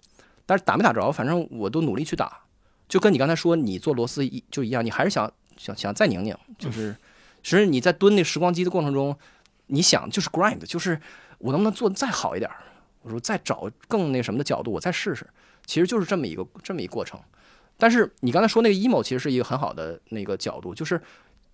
[0.45, 2.41] 但是打没打着，反正我都努力去打，
[2.88, 6.95] 就跟你刚才说你做螺丝一就一样，你还是想想想再拧拧，就是
[7.43, 9.15] 其实你在蹲那时光机的过程中，
[9.67, 10.99] 你想就是 grind，就是
[11.39, 12.58] 我能不能做得再好一点儿，
[13.10, 15.28] 我说再找更那什么的角度，我再试试。
[15.65, 17.19] 其实就是这么一个这么一个过程。
[17.76, 21.02] 但是你刚才说那个 emo 其实是一个很好的那个角度，就是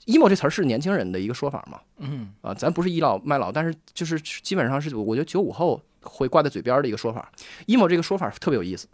[0.05, 7.31] emo 这词儿是年轻人的一个说法嘛，嗯啊，咱不是倚老卖老，但是就是基本上是我觉得九五后会挂在嘴边儿的一个说法。
[7.67, 8.87] emo 这个说法特别有意思，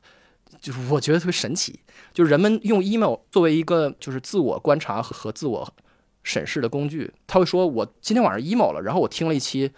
[0.60, 1.80] 就是我觉得特别神奇，
[2.13, 5.74] 就是人们用 emo 作为一个就是自我观察和和自我
[6.24, 7.12] 审视的工具。
[7.26, 9.71] 他会说我今天晚上 emo 了，然后我听了一期。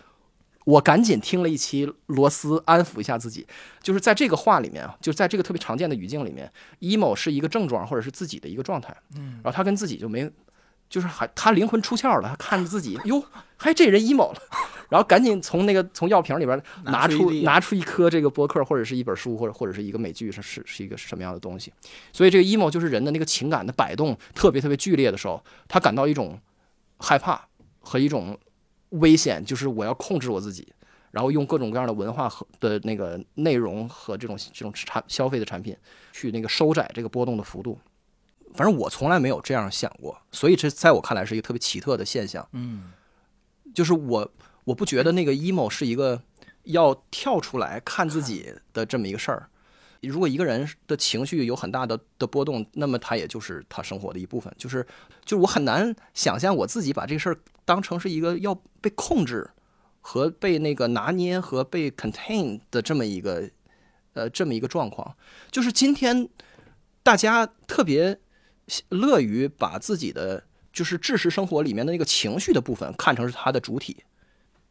[0.66, 3.46] 我赶紧听了一期罗斯，安抚一下自己。
[3.82, 8.96] 就是在这个话里面啊，就是在这个特别常见的语境里面，emo 是一个症状或者是自己的一个状态。
[9.16, 10.30] 嗯，然后他跟自己就没，
[10.90, 13.24] 就是还他灵魂出窍了，他看着自己，哟，
[13.58, 14.42] 还这人 emo 了，
[14.90, 21.74] 然后赶紧从那个从药瓶里边拿出拿出一粒拿出一颗这个播客或者是一本书或者或者是一个美剧是是是一个什么样的东西。
[22.12, 26.40] 所以这个 emo 就是人的那个情感的摆动特别特别剧烈的时候，他感到一种
[27.00, 27.48] 害怕
[27.82, 28.38] 和一种
[28.94, 30.74] 危险，就是我要控制我自己。
[31.12, 35.78] 然后用各种各样的文化和的那个内容和这种这种产消费的产品，
[36.12, 37.80] 去那个收窄这个波动的幅度。
[38.56, 42.48] 反正我从来没有这样想过，所以这在我看来是一个特别奇特的现象。
[42.54, 42.92] 嗯
[43.76, 44.32] 就是我
[44.64, 46.20] 我不觉得那个 emo 是一个
[46.64, 49.48] 要跳出来看自己的这么一个事儿。
[50.02, 54.52] 如果一个人的情绪有很大的的波动，那么他也就是他生活的一部分。
[54.58, 54.84] 就是
[55.24, 59.50] 就是我很难想象我自己把这个事儿当成是一个要被控制
[60.02, 63.50] 和被那个拿捏和被 contain 的这么一个
[64.14, 65.16] 呃这么一个状况。
[65.52, 66.28] 就是今天
[67.02, 68.20] 大家特别
[68.90, 74.04] 乐于把自己的就是知识生活里面的那个情绪的部分看成是它的主体，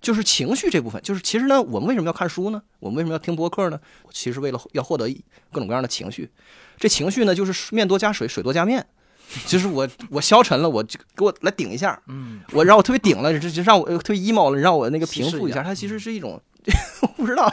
[0.00, 1.00] 就是情绪这部分。
[1.02, 2.62] 就是其实呢，我们为什么要看书呢？
[2.80, 3.80] 我们为什么要听播客呢？
[4.10, 5.08] 其实为了要获得
[5.52, 6.30] 各种各样的情绪。
[6.78, 8.86] 这情绪呢，就是面多加水，水多加面。
[9.46, 12.40] 就是我我消沉了，我就给我来顶一下，嗯。
[12.52, 15.62] 我让我特别顶了，这就让我呃特别 emo 了，让我那个平复一下。
[15.62, 16.40] 它其实是一种，
[17.02, 17.52] 我不知道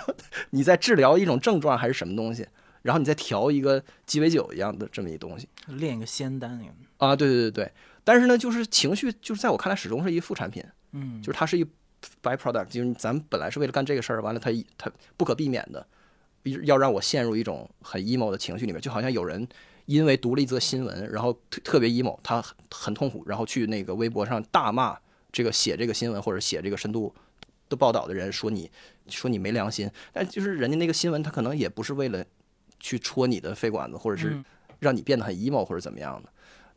[0.52, 2.46] 你在治疗一种症状还是什么东西，
[2.82, 5.48] 然后你再调一个鸡尾酒一样的这么一东西。
[5.68, 6.74] 练一个仙丹那个，
[7.06, 7.72] 啊，对对对对。
[8.04, 10.64] 但是呢，就是情绪，就是在我看来始终是一副产品，
[10.94, 11.66] 嗯，就是它是一
[12.24, 15.86] byproduct，就是咱们本来是为了干这个事儿，完了它一它不可避免的
[16.64, 19.48] 要让我陷入一种很 emo 的情绪里面，就好像有人
[19.90, 24.96] 因为读了一则新闻，然后特特别 emo，他很很痛苦，然后去那个微博上大骂
[25.32, 27.12] 这个写这个新闻或者写这个深度
[27.70, 28.70] 的报道的人，说你
[29.08, 32.24] 说你没良心，但就是人家那个新闻他可能也不是为了
[32.80, 34.46] 去戳你的肺管子，或者是嗯
[34.78, 36.30] 让你变得很 emo 或者怎么样的。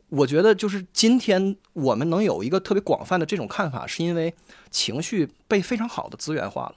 [0.09, 4.33] 我觉得就是今天我们能有一个特别广泛的这种看法，是因为
[4.71, 6.75] 情绪被非常好的资源化了，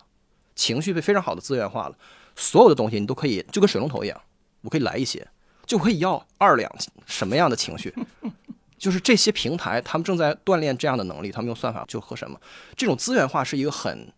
[0.54, 1.96] 情绪被非常好的资源化了，
[2.34, 4.20] 所有的东西你都可以就跟水龙头一样，
[4.60, 5.26] 我可以来一些，
[5.66, 6.70] 就可以要二两
[7.06, 7.92] 什么样的情绪，
[8.78, 12.40] 就是这些平台他们正在锻炼这样的能力，他们用算法就和什么，
[12.76, 14.12] 这种资源化是一个很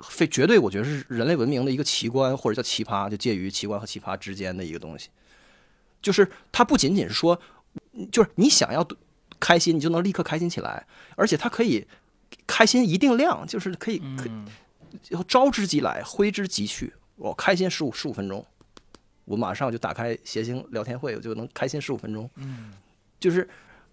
[0.00, 5.10] 非绝对，我觉得是人类文明的一个奇观或者叫奇葩，就介于奇观和奇葩之间的一个东西，
[6.00, 7.40] 就是它不仅仅是说。
[8.10, 8.86] 就是你想要
[9.38, 11.86] 开心，你就能立刻开心起来，而且它可以
[12.46, 16.94] 开心一定量，就是可以可以招之即来，挥之即去。
[17.16, 18.42] 我开心十五十五分钟，
[19.26, 22.28] 我马上就打开谐星聊天会，我就能开心十五分钟。
[22.36, 22.72] 嗯，
[23.20, 23.46] 就是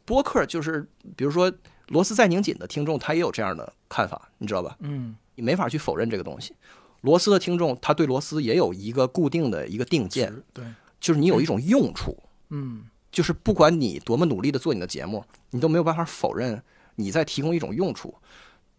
[0.06, 1.52] 播客，就是比如说
[1.90, 4.78] 螺丝再拧紧的听众，他也有这样的看法，你知道吧？
[4.80, 6.56] 嗯，你没法去否认这个东西。
[7.02, 10.64] 螺丝的听众，他对螺丝也有一个固定的一个定见，对，
[11.02, 12.18] 就是你有一种用处。
[12.50, 16.64] 嗯就是不管你多么努力的做你的节目，你都没有办法否认
[16.96, 18.16] 你在提供一种用处。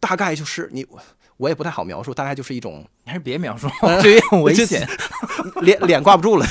[0.00, 0.84] 大概就是你，
[1.36, 3.68] 我也不太好描述，大概就是一种你还是别描述，
[4.02, 4.86] 这也很危险。
[5.62, 6.46] 脸脸挂不住了。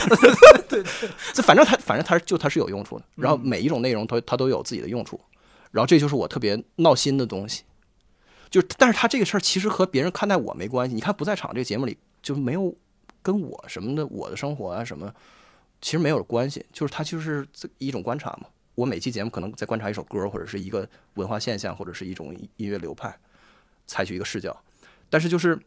[0.67, 3.05] 对 对，这反正它反正它就它是有用处的。
[3.15, 5.19] 然后每一种内容它它都有自己的用处。
[5.71, 7.63] 然后这就是我特别闹心的东西。
[8.49, 10.93] 就是，但是他这个事儿其实和别人看待我没关系。
[10.93, 12.75] 你看不在场这个节目里就没有
[13.21, 15.11] 跟我什么的，我的生活啊什么。
[15.81, 17.47] 其实没有关系，就是他就是
[17.79, 18.47] 一种观察嘛。
[18.75, 23.15] 我每期节目可能在观察一首歌，或者是一个文化现象，或者是一种音乐流派，
[23.87, 24.55] 采取一个视角。
[25.13, 25.59] 但是就是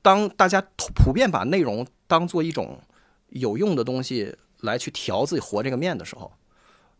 [0.00, 2.78] 当大家普遍把内容当做一种
[3.30, 6.30] 有用的东西来去调自己活这个面的时候，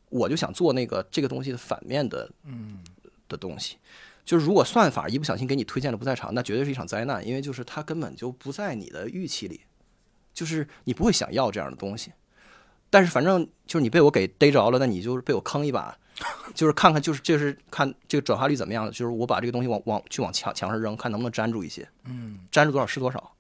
[0.09, 2.81] 我就想做那个这个东西的反面的，嗯
[3.29, 3.77] 的东西。
[4.25, 9.61] 就是如果算法一不小心给你推荐了不在场，那绝对是一场灾难，因为就是它根本就不在你的预期里，
[10.35, 12.11] 就是你不会想要这样的东西。
[12.91, 15.97] 但是反正就是你被我给逮着了，那你就是被我坑一把，
[16.55, 23.33] 就是看看就是就是看这个转化率怎么样，就是我把这个东西往往去往墙墙上扔，看能不能粘住一些，嗯，粘住多少是多少。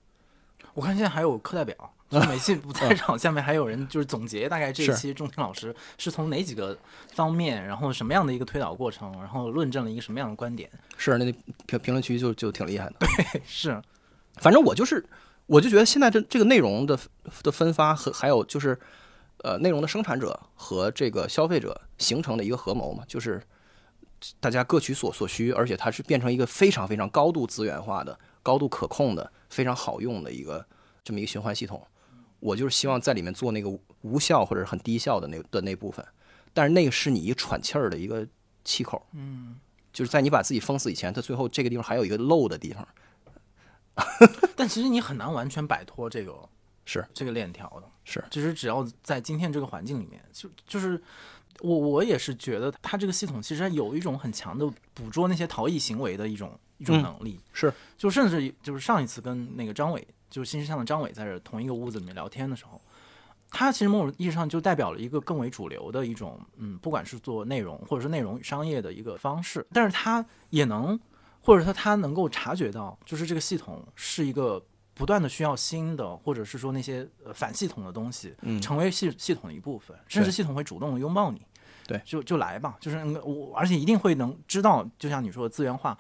[0.74, 1.76] 我看现在还有课代表，
[2.08, 6.76] 就每期不在场，下面还有人就是总结大概这一期钟情老师是从哪几个
[7.12, 10.70] 方面，然后什么样的一个推导过程，然后论证了一个什么样的观点。
[10.96, 11.30] 是那
[11.66, 12.94] 评评论区就就挺厉害的。
[13.00, 13.80] 对是，
[14.38, 15.04] 反正我就是
[15.46, 16.98] 我就觉得现在这这个内容的
[17.42, 18.76] 的分发和还有就是。
[19.42, 23.42] 呃，内容的生产者和这个消费者形成的一个合谋嘛，就是
[24.38, 30.64] 大家各取所所需，而且它是变成一个非常非常高度资源化的、高度可控的、非常好用的一个
[31.02, 31.84] 这么一个循环系统。
[32.38, 33.68] 我就是希望在里面做那个
[34.02, 36.04] 无效或者是很低效的那的那部分，
[36.54, 38.26] 但是那个是你一喘气儿的一个
[38.64, 39.04] 气口。
[39.12, 39.58] 嗯，
[39.92, 42.86] 就是在你把自己封死以前，它最后这个地方还有一个漏的地方。
[44.56, 46.48] 但其实你很难完全摆脱这个。
[46.84, 51.00] 是这个链条的，是，其实只要在今天这个环境里面，就就是
[51.60, 62.80] 我我也是觉得它这个系统其实有一种很强的捕捉那些逃逸行为的一种一种能力，是，就甚至就是上一次跟那个张伟，就是新世相的张伟在这同一个屋子里面聊天的时候，
[63.50, 70.98] 他其实某种意义上就代表了一个更为主流的一种，嗯，不管是做内容或者是内容与商业的一个方式，但是他也能，
[71.40, 74.60] 或者说他能够察觉到，就是这个系统是一个。
[75.02, 81.42] 不断的需要新的，或者是说那些呃反系统的东西，成为系系统的一部分，甚至系统会主动拥抱你，
[81.88, 85.98] 对，就就来吧，就是我，而且一定会能知道，就像你说的资源化，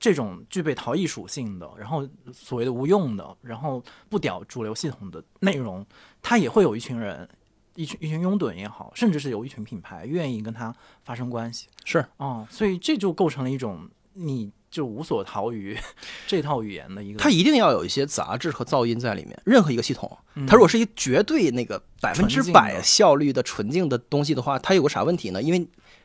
[0.00, 5.84] 这种具备逃逸属性的，然后所谓的无用的，然后不屌主流系统的内容，
[6.22, 7.28] 它也会有一群人，
[7.74, 10.74] 一群一群拥趸也好，甚至是有一群品牌愿意跟它
[11.04, 12.02] 发生关系，是。
[12.16, 14.50] 哦，所以这就构成了一种你。
[14.70, 15.76] 就无所逃于
[16.26, 19.40] 这套语言的一个，它一定要有一些杂质和噪音在里面。
[19.44, 20.16] 任何一个系统，
[20.46, 25.42] 它如果是一绝对那个百分之百效率的纯净的东西的话，它有个啥问题呢？
[25.42, 25.58] 因为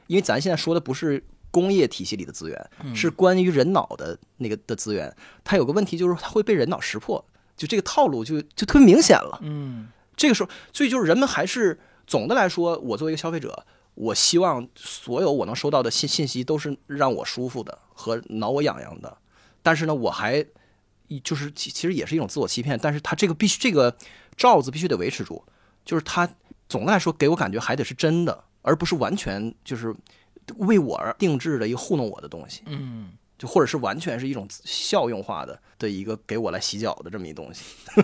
[0.08, 5.14] 因为咱现在说的不是工业体系里的资源，是关于人脑的那个的资源。
[5.44, 7.24] 它有个问题就是它会被人脑识破，
[7.58, 9.40] 就这个套路就就特别明显了。
[9.44, 13.66] 嗯，这个时候，所以就是人们还是总的来说，我作为一个消费者。
[13.96, 19.18] 我希望所有我能收到的信信息都是让我舒服的和挠我痒痒的，
[19.62, 20.44] 但是呢，我还
[21.24, 23.96] 就是其其实也是一种自我欺骗，但是他这个必须这个
[24.36, 25.44] 罩子必须得维持住，
[25.86, 26.28] 就是他
[26.68, 29.94] 总的来说给我感觉还得是真的，而不是完全就是
[30.58, 32.64] 为我而定制的一个糊弄我的东西。
[32.66, 37.64] 嗯，就或者是完全是一种效用化的的一个给我来洗脚的这么一东西。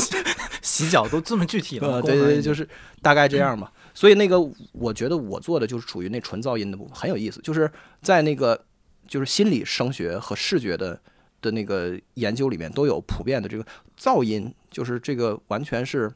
[0.60, 2.68] 洗脚都这么具体了，呃，对对对，就是
[3.00, 3.70] 大概这样嘛。
[3.92, 4.40] 所以那个，
[4.72, 7.40] 我觉得我做的就是属于那纯噪音的部分，很有意思。
[7.42, 7.70] 就是
[8.00, 8.64] 在那个
[9.06, 11.00] 就是心理声学和视觉的
[11.40, 13.66] 的那个研究里面，都有普遍的这个
[13.98, 16.10] 噪音，就是这个完全是，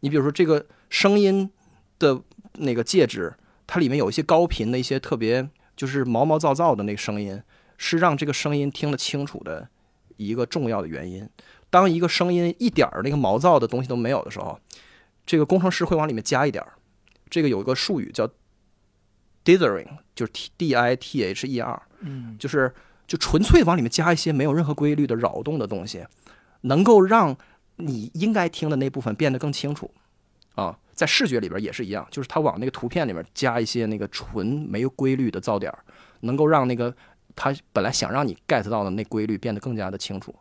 [0.00, 1.50] 你比如说这个声音
[1.98, 2.20] 的
[2.54, 3.34] 那个介质，
[3.66, 7.40] 它里面有一些高频的一些特别就是毛毛躁躁的那个声音，
[7.76, 9.68] 是让这个声音听得清楚的
[10.16, 11.28] 一个重要的原因。
[11.68, 14.58] 当一个声音一点儿那个毛躁的东西都没有的时候，
[15.24, 16.72] 这个工程师会往里面加一点儿。
[17.30, 18.28] 这个有一个术语叫
[19.44, 22.72] dithering，就是 d i t h e r，嗯，就是
[23.06, 26.04] 就纯粹往里面加一些没有任何规律的扰动的东西，
[26.62, 27.36] 能够让
[27.76, 29.90] 你应该听的那部分变得更清楚。
[30.56, 35.72] 啊，在视觉里边也是一样，就是它往那个图片里面加一些那个纯没有规律的噪点，
[36.20, 36.94] 能够让那个
[37.34, 40.34] 它本来想让你 get 到的那规律变得更加的清楚。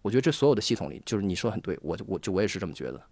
[0.00, 3.02] 我觉得这所有的系统里，就是你说很对，我就我就我也是这么觉得。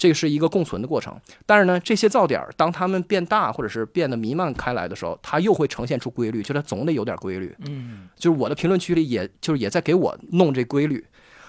[0.00, 7.54] 这是一个共存的过程，但是呢，这些噪点儿当它们变大或者是变得弥漫开来的时候，它又会呈现出规律，就它总得有点规律。
[7.68, 11.04] 嗯，就是我的评论区里，也就是也在给我弄这规律，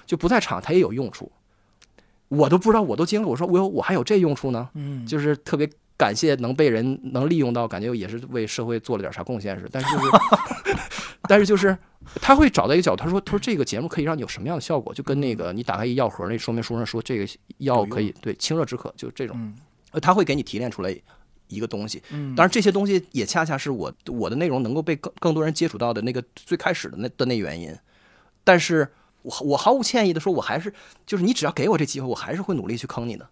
[0.06, 1.32] 就不在场它也有用处，
[2.28, 5.70] 我都不知道，我都惊了，我说我有我还有这用处呢，嗯，就是特别
[6.02, 10.10] 感谢能被人能利用到，感觉也是为社会做了点啥贡献似的，但是就是，
[11.30, 11.78] 但是就是
[12.16, 17.28] 他会找到一个角度，他说他说这个节目可以让你有什么样的效果，就跟那个你打开一药盒那说明书上说这个
[17.60, 19.54] 药可以对清热止渴，就这种，
[20.02, 20.96] 他会给你提炼出来
[21.50, 27.72] 一个东西，嗯，当然这些东西也恰恰是我我的内容能够被更更多人接触到的那个最开始的那的那原因，
[28.44, 28.88] 但是
[29.22, 30.74] 我我毫无歉意的说，我还是
[31.06, 33.30] 就是你只要给我这机会，我还是会努力去坑你的，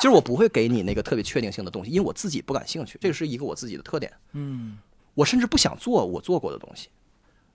[0.00, 4.78] 就是我不会给你那个特别确定性的东西，因为我自己不感兴趣，这个是一个我自己的特点，嗯
[5.14, 6.88] 我甚至不想做我做过的东西，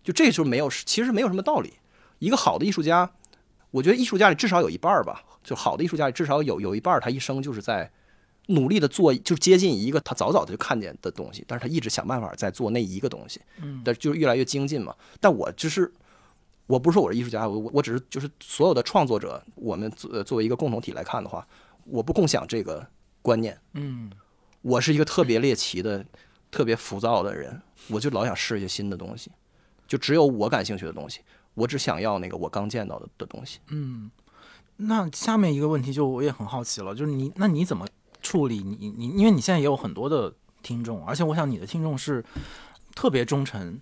[0.03, 1.73] 就这就没有其实没有什么道理。
[2.19, 3.09] 一个好的艺术家，
[3.71, 7.89] 我觉得艺术家里至少有一半儿吧，就好的艺术家里至少有有一半儿他一生就是在
[8.47, 14.95] 努力的做，就是接近一个他早早的就看见的东西，但是他一直想办法在做那一个东西，嗯但就是越来越精进嘛。
[15.19, 15.91] 但我只是，
[16.65, 21.47] 我不是说我是艺术家，我我我只是就是所有的创作者，我们作作为一个共同体来看的话，
[21.91, 22.87] 我不共享这个
[23.21, 23.59] 观念。
[23.73, 24.11] 嗯
[24.61, 26.05] 我是一个特别猎奇的、
[26.51, 29.31] 特别浮躁的人，我就老想试一些新的东西，
[29.87, 31.21] 就只有我感兴趣的东西，
[31.53, 33.59] 我只想要那个我刚见到的的东西。
[33.67, 34.11] 嗯，
[34.75, 37.87] 那下面一个问题就我也很好奇了，就是你那你怎么
[38.21, 42.23] 处理你你因为你现在也有很多的听众，而且我想你的听众是
[42.93, 43.79] 特别忠诚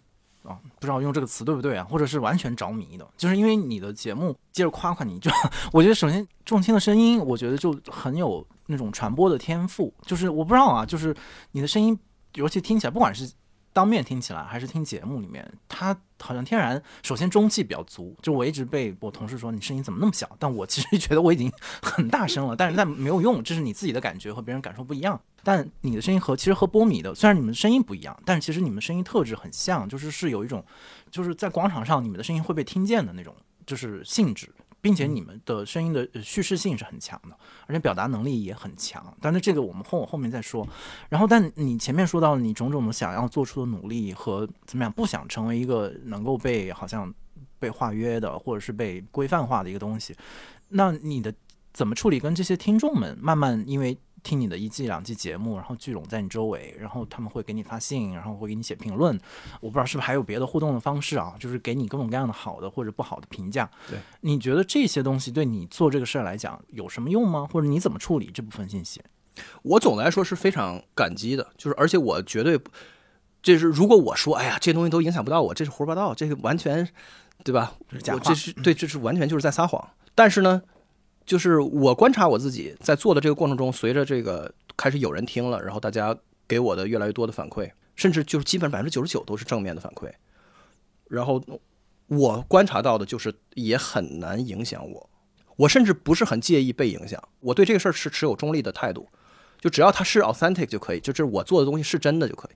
[0.47, 5.29] 啊，不知道用这个词对不对啊，或者是完全着迷的，就是因为你的节目，接着夸夸你，就
[5.73, 11.15] 我觉得首先重听的声音，我觉得就很有那种传播的天赋，就是我不知道啊，就是
[11.51, 11.97] 你的声音，
[12.35, 13.29] 尤其听起来，不管是
[13.77, 18.17] 当面听起来还是听节目里面，它好像天然，首先中气比较足。
[18.23, 21.51] 就我一直被我同事说你声音怎么那么小，但我其实觉得我已经
[21.83, 25.21] 很大声了，但是但没有用，这是你自己的感觉和别人感受不一样。
[25.43, 30.65] 但你的声音和其实和波米的，虽然你们声音不一样，但其实你们声音特质很像，就是是有一种
[31.11, 33.35] 就是在广场上你们的声音会被听见的那种，
[33.67, 34.49] 就是性质。
[34.87, 39.05] 并且你们的声音的呃叙事性是很强的，而且表达能力也很强。
[39.19, 40.65] 但是这个我们后后面再说。
[41.09, 47.13] 然后，但你前面说到你种种的想要做出的努力和怎么样，不想成为一个能够被好像
[47.59, 50.15] 被化约的，或者是被规范化的一个东西。
[50.69, 51.33] 那你的
[51.73, 59.17] 怎么处理跟这些听众们慢慢因为听你的一季两季节目，然后聚拢在你周围，然后他们会给你发信，然后会给你写评论。
[59.61, 63.69] 我不知道是不是还有别的互动的方式啊，就是给你各种各样的好的或者不好的评价。
[63.89, 67.47] 对，你觉得这些东西对你做这个事儿来讲有什么用吗？
[67.49, 69.01] 或者你怎么处理这部分信息？
[69.61, 72.69] 我总的来说是非常感激的，就是而且我绝对不，
[73.41, 76.85] 这是如果我说，哎呀，这东西都影响不到我，这是胡说八道，这个完全，
[77.45, 77.77] 对吧？
[78.03, 79.89] 假话这是对，这是完全就是在撒谎。
[80.13, 80.61] 但是呢，
[81.27, 86.17] 就是我观察我自己在做的这个过程中，随着这个开始有人听了，然后大家
[86.47, 90.09] 给我的越来越多的反馈，甚至就是基本百分之九十九都是正面的反馈，
[91.09, 91.43] 然后
[92.07, 95.09] 我观察到的就是也很难影响我，
[95.57, 99.07] 我甚至不是很介意被影响，我对这个事儿是持有中立的态度。
[99.59, 102.55] 就只要它是 authentic 就可以，就这我做的东西是真的就可以。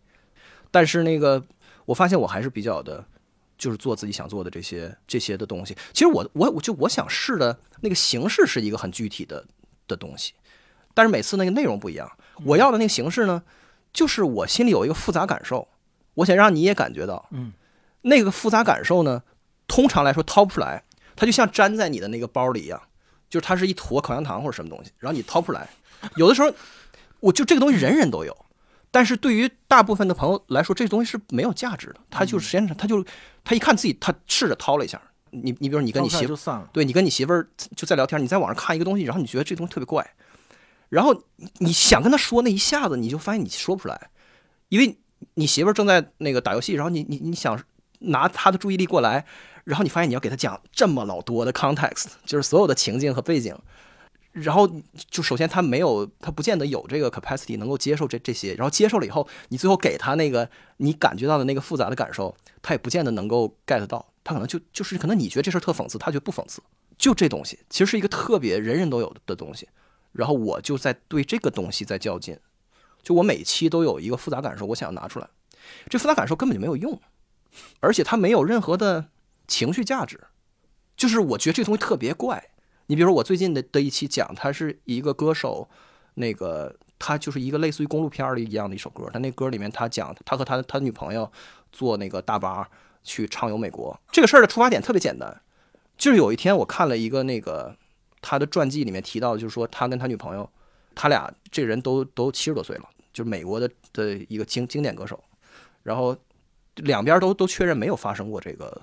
[0.70, 1.44] 但是那个，
[1.86, 3.04] 我发现我还是比较的，
[3.62, 5.78] 就是做自己想做的这些这些的东西。
[5.94, 9.46] 其实我我我就我想试的那个形式是一个很具体的
[9.88, 10.34] 的东西，
[10.96, 12.12] 但是每次那个内容不一样。
[12.44, 13.44] 我要的那个形式呢，
[13.94, 15.68] 就是我心里有一个复杂感受，
[16.16, 17.54] 我想让你也感觉到，嗯，
[18.02, 19.22] 那个复杂感受呢，
[19.68, 20.84] 通常来说掏不出来，
[21.16, 22.82] 它就像粘在你的那个包里一样，
[23.30, 25.70] 就是它是一坨口香糖或者什么东西，然后你掏不出来。
[26.16, 26.52] 有的时候，
[27.20, 28.36] 我就这个东西人人都有，
[28.92, 31.96] 但是对于大部分的朋友来说，这东西是没有价值的。
[32.10, 33.04] 他就是时间长，他就
[33.44, 35.02] 他一看自己，他试着掏了一下。
[35.32, 36.36] 你你比如你跟你媳妇
[36.74, 40.06] 对你跟你媳妇儿就在聊天，你在网上看一个东西，然后你觉得这东西特别怪，
[40.90, 41.24] 然后
[41.60, 44.10] 你想跟他说，那一下子你就发现你说不出来，
[44.68, 44.98] 因为
[45.36, 47.58] 你媳妇儿正在那个打游戏，然后你你你想
[48.00, 49.26] 拿她的注意力过来，
[49.64, 53.58] 然后你发现你要给她讲这么老多的 context，就是所有的情境和背景，
[54.32, 54.70] 然后
[55.10, 64.14] 就首先他没有，他不见得有这个 capacity 能够接受这这些，然后接受了以后，你最后给他那个你感觉到的那个复杂的感受，他也不见得能够 get 到。
[64.24, 66.62] 他可能就就是可能你觉得这事儿特讽刺，他觉得不讽刺。
[66.98, 69.68] 就这东西其实是一个特别人人都有的东西，
[70.12, 72.38] 然后我就在对这个东西在较劲。
[73.02, 75.28] 就我每期都有一个复杂感受，我想要拿出来。
[75.90, 77.02] 这复杂感受根本就没有用，
[77.80, 79.08] 而且它没有任何的
[79.48, 80.22] 情绪价值。
[80.96, 82.51] 就是我觉得这东西特别怪。
[82.92, 85.66] 你比如说我最近的的一期讲，他是一个歌手，
[86.16, 89.10] 那个他就是一个类似于公路片儿的一样的一首歌。
[89.14, 91.32] 他那歌里面他讲他和他他女朋友
[91.72, 92.70] 坐那个大巴。
[93.04, 95.42] 去畅游美国，这个事儿的出发点特别简单，
[95.98, 97.76] 就是有一天我看了一个那个
[98.22, 100.48] 他的传记，里面提到，就是说他跟他女朋友，
[100.94, 105.20] 他俩这人都都七十多岁了，就是美国的的一个经经典歌手，
[105.82, 106.16] 然后
[106.76, 108.80] 两边都都确认没有发生过这个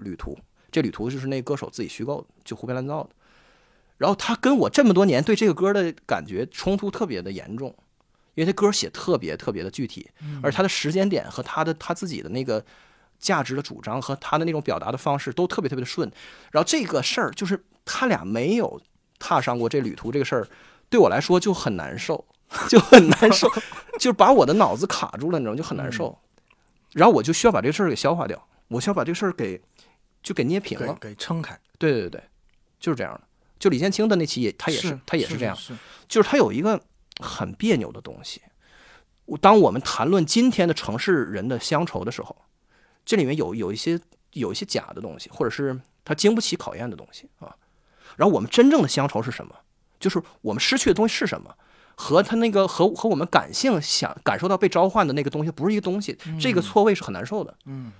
[0.00, 0.36] 旅途，
[0.72, 3.10] 这旅途就是那歌手自己虚构的，就胡编乱造的。
[4.00, 7.68] 然后他跟我这么多年对这个歌的感觉冲突特别的严重，
[8.34, 10.08] 因为他歌写特别特别的具体，
[10.42, 12.64] 而他的时间点和他的他自己的那个。
[13.20, 16.10] 价值的主张和他的那种表达的方式都特别特别的顺，
[16.50, 18.80] 然后这个事儿就是他俩没有
[19.18, 20.48] 踏上过这旅途，这个事儿
[20.88, 22.24] 对我来说就很难受，
[22.66, 23.46] 就很难受，
[23.98, 26.18] 就把我的脑子卡住了，你知道就很难受。
[26.92, 29.60] 然后我就需要把这个事儿给消化掉，我需要把这个事儿给
[30.22, 31.60] 就给捏平了，给撑开。
[31.76, 32.22] 对对对，
[32.78, 33.20] 就是这样的。
[33.60, 35.56] 就李建清的那期也，他也是他也是这样，
[36.08, 36.82] 就是他有一个
[37.20, 38.42] 很别扭的东西。
[39.40, 42.34] 当我们谈论今天的城市人的乡愁的时候。
[43.02, 43.98] 这里面有有一些
[44.34, 47.56] 有一些假的东西，或者是他经不起考验的东西啊。
[48.14, 49.52] 然后我们真正的乡愁是什么？
[49.98, 51.52] 就是我们失去的东西是什么？
[51.96, 56.16] 和他那个和和我们感性想感受到被召唤的那个东西不是一个东西。
[56.38, 57.56] 这个错位是很难受的。
[57.64, 57.90] 嗯。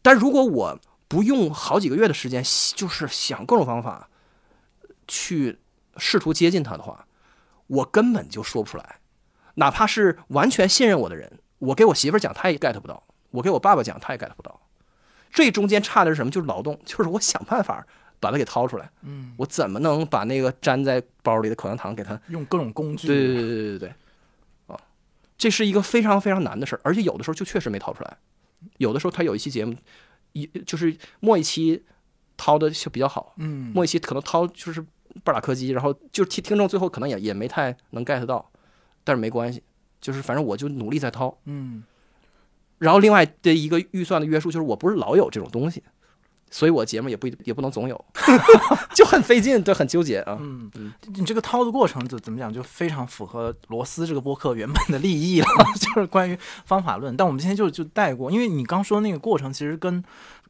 [0.00, 2.42] 但如果我不用好几个月的时间，
[2.74, 4.08] 就是想各种方法
[5.12, 5.58] 去
[5.98, 7.06] 试图接近他的话，
[7.66, 9.00] 我根本就说不出来。
[9.56, 13.04] 哪怕是完全信任我的人，我给我媳妇讲，他也 get 不到。
[13.32, 14.58] 我给我爸爸讲，他也 get 不到。
[15.30, 16.30] 这中间差的是什么？
[16.30, 17.86] 就是劳动，就是我想办法
[18.18, 18.90] 把它给掏出来。
[19.02, 23.06] 嗯，我怎么能把那个粘在包里的口香糖给它用各种工具？
[23.06, 23.94] 对对对对对对，
[24.68, 24.80] 啊，
[25.36, 28.16] 这是一个非常非常难的事儿，而且有的时候就确实没掏出来。
[28.78, 29.76] 有的时候他有一期节目，
[30.32, 31.84] 一就是末一期
[32.38, 34.82] 掏的就比较好，嗯，末一期可能掏就是
[35.24, 38.50] 半拉柯基，然后就听听众最后可能也也没太能 get 到，
[39.04, 39.62] 但是没关系，
[40.00, 41.84] 就是反正我就努力在掏，嗯。
[42.78, 45.82] 然后另外的一个预算的约束就是，我不是老有这种东西，
[46.50, 48.04] 所以我节目也不也不能总有，
[48.92, 50.36] 就很费劲，对，很纠结啊。
[50.40, 50.68] 嗯，
[51.14, 55.46] 你这个掏的过程就怎么讲，就非常符合罗斯这个播客原本的利益了，
[55.78, 57.16] 就是关于方法论。
[57.16, 60.02] 但我们今天就就带过，因为你刚说那个过程，其实跟。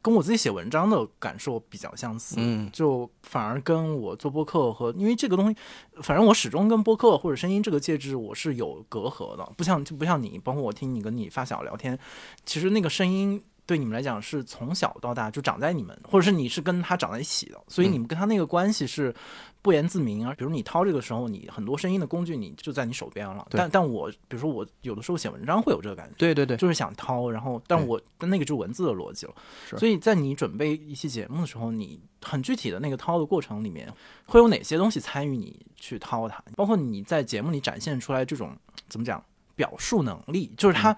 [0.03, 5.57] 跟我自己写文章的感受比较相似，嗯，就反而跟我做播客和，因为这个东西，
[6.03, 11.97] 反正我始终跟播客或者声音这个介质我是有隔阂的，不像就不像你，包括我听你跟你发小聊天，
[12.45, 13.41] 其实那个声音。
[13.65, 19.13] 对你们来讲是从小到大就长在你们，或者是你是跟他长在一起的，所以你们跟他那个关系是
[19.61, 20.33] 不言自明啊。
[20.37, 23.47] 比如你掏这个时候，你很多声音的工具你就在你手边了。
[23.51, 29.33] 但但我比如说我有的时候写文章会有这个感觉，对对对，就是想掏，然后但我但那个就是文字的逻辑了。
[29.77, 33.89] 所以在你准备一期节目的时候，你很具体的那个掏的过程里面
[34.25, 36.43] 会有哪些东西参与你去掏它？
[36.55, 38.53] 包括你在节目里展现出来这种
[38.89, 39.23] 怎么讲？
[39.55, 40.95] 表述能力就是他，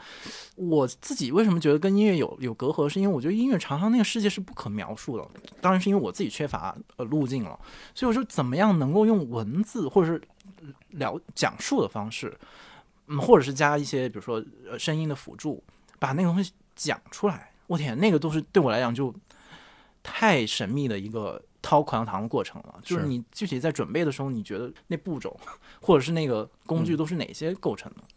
[0.55, 5.27] 我自己为什么觉得跟音乐有有隔阂，是因为我觉得音乐常常那个世界是不可描述的。
[5.59, 7.59] 当然是因为我自己缺乏呃路径了，
[7.93, 10.21] 所以我说怎么样能够用文字或者是
[10.91, 12.37] 聊讲述的方式，
[13.07, 15.61] 嗯，或者是加一些比如说呃声音的辅助，
[15.99, 17.51] 把那个东西讲出来。
[17.67, 19.13] 我天，那个都是对我来讲就
[20.03, 22.79] 太神秘的一个掏口香糖的过程了。
[22.83, 25.35] 就是你具体在准备的时候，你觉得那步骤
[25.81, 28.01] 或者是那个工具都是哪些构成的？
[28.01, 28.14] 嗯，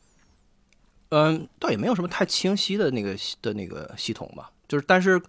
[1.59, 5.21] 倒也没有什么太清晰的那个的那个系统吧，就是但是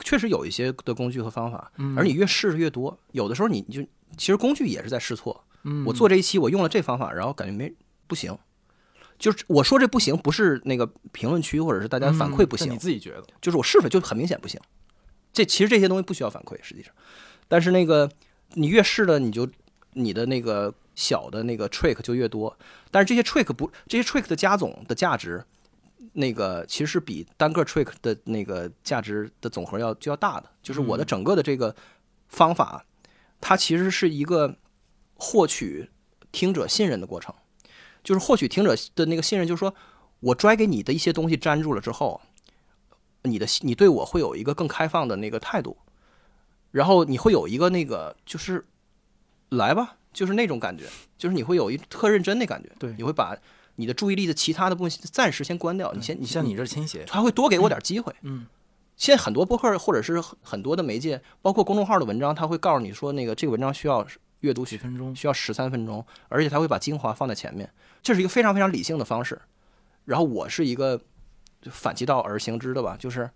[0.00, 3.82] 确实有一些的工具和方法，而你越试的越多，有的时候你就
[4.16, 5.44] 其实工具也是在试错。
[5.64, 7.72] 嗯，我做这一期我用了这方法，然后感觉没
[8.06, 8.36] 不行，
[9.18, 14.60] 就是我说这不行，不是那个评论区或者是大家反馈不行，你自己觉得，就是我试了就很明显不行。
[15.32, 16.92] 这其实这些东西不需要反馈，实际上，
[17.48, 18.08] 但是那个
[18.52, 19.48] 你越试了你就
[19.94, 22.56] 你的那个小的那个 trick 就越多。
[22.90, 25.44] 但是这些 trick 不，这些 trick 的加总的价值，
[26.12, 30.50] 那个其实是比单个 trick 的那个价值的总和要就要大的。
[30.62, 31.74] 就是我的整个的这个
[32.28, 32.84] 方法，
[33.40, 34.56] 它其实是一个
[35.14, 35.90] 获取
[36.32, 37.34] 听者信任的过程。
[38.02, 39.74] 就是获取听者的那个信任，就是说
[40.20, 42.20] 我拽给你的一些东西粘住了之后，
[43.22, 45.78] 你的你对我会有一个更开放的那个态度，
[46.70, 48.66] 然后你会有一个那个就是
[49.48, 50.84] 来吧，就是那种感觉，
[51.18, 53.36] 就是你会有一特认真的感觉，对你会把
[53.74, 58.14] 你的注意力的其他的部分暂时先关掉，你先你先像你这倾斜，他会多给我点机会。
[58.22, 58.46] 嗯，
[58.96, 64.06] 现在很多博客或者是很很多的媒介，包括公众号的文章，他会告诉你说那个这个文章需要
[64.40, 67.68] 阅读几分钟，需要十三分钟，而且他会把精华放在前面，
[68.00, 69.40] 这是一个非常非常理性的方式。
[70.04, 71.00] 然后我是一个
[71.70, 73.28] 反其道而行之的吧，就是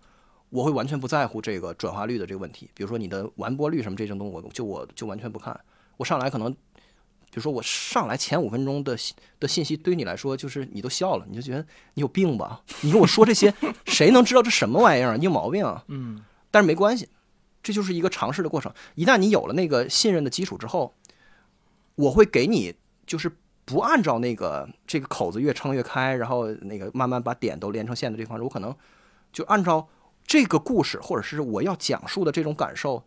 [0.49, 5.59] 我会完全不在乎这个转化率的这个问题，比如说你的完播率什么这种东西，我就我就完全不看。
[5.99, 11.59] 我上来可能，比如说我上来前五分钟的信的信息，对你来说就是你都笑了，你就觉得
[11.95, 12.61] 你有病吧？
[12.81, 13.53] 你跟我说这些，
[13.85, 15.17] 谁能知道这什么玩意儿？
[15.17, 15.83] 你有毛病啊！
[15.89, 17.09] 嗯，但是没关系，
[17.61, 18.73] 这就是一个尝试的过程。
[18.95, 20.95] 一旦你有了那个信任的基础之后，
[21.95, 22.73] 我会给你
[23.05, 23.29] 就是
[23.65, 28.73] 不按照那个这个口子越撑越开，然后那个慢慢把点都连成线的这方式，我可能
[29.33, 29.87] 就按照
[30.25, 33.03] 这个故事或者是我要讲述的这种感受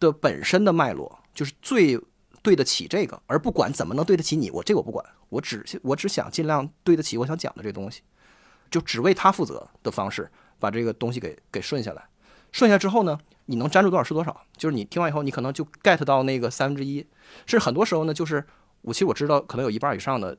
[0.00, 2.00] 的本身的脉络，就是最
[2.42, 8.02] 对得起这个，而不管怎么能对得起你，我这个我不管，我只我只想尽量对得起我想讲的这东西，
[8.70, 12.04] 就只为他负责的方式把这个东西给给顺下来。
[12.50, 14.44] 顺下之后呢，你能粘住多少是多少。
[14.56, 16.98] 就是你听完以后，你可能就 get 到那个三分之一，
[17.46, 18.44] 甚至很多时候呢，就是
[18.82, 20.36] 我其实我知道，可能有一半以上的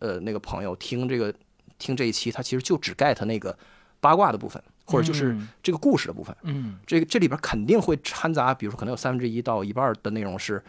[0.00, 1.32] 呃那个朋友听这个
[1.78, 3.56] 听这一期，他其实就只 get 那个
[4.00, 6.36] 八卦的部分，或者就是嗯这个故事的部分。
[6.42, 10.62] 嗯，这个这里边肯定会掺杂，比如说可能有三分之一到一半的内容是，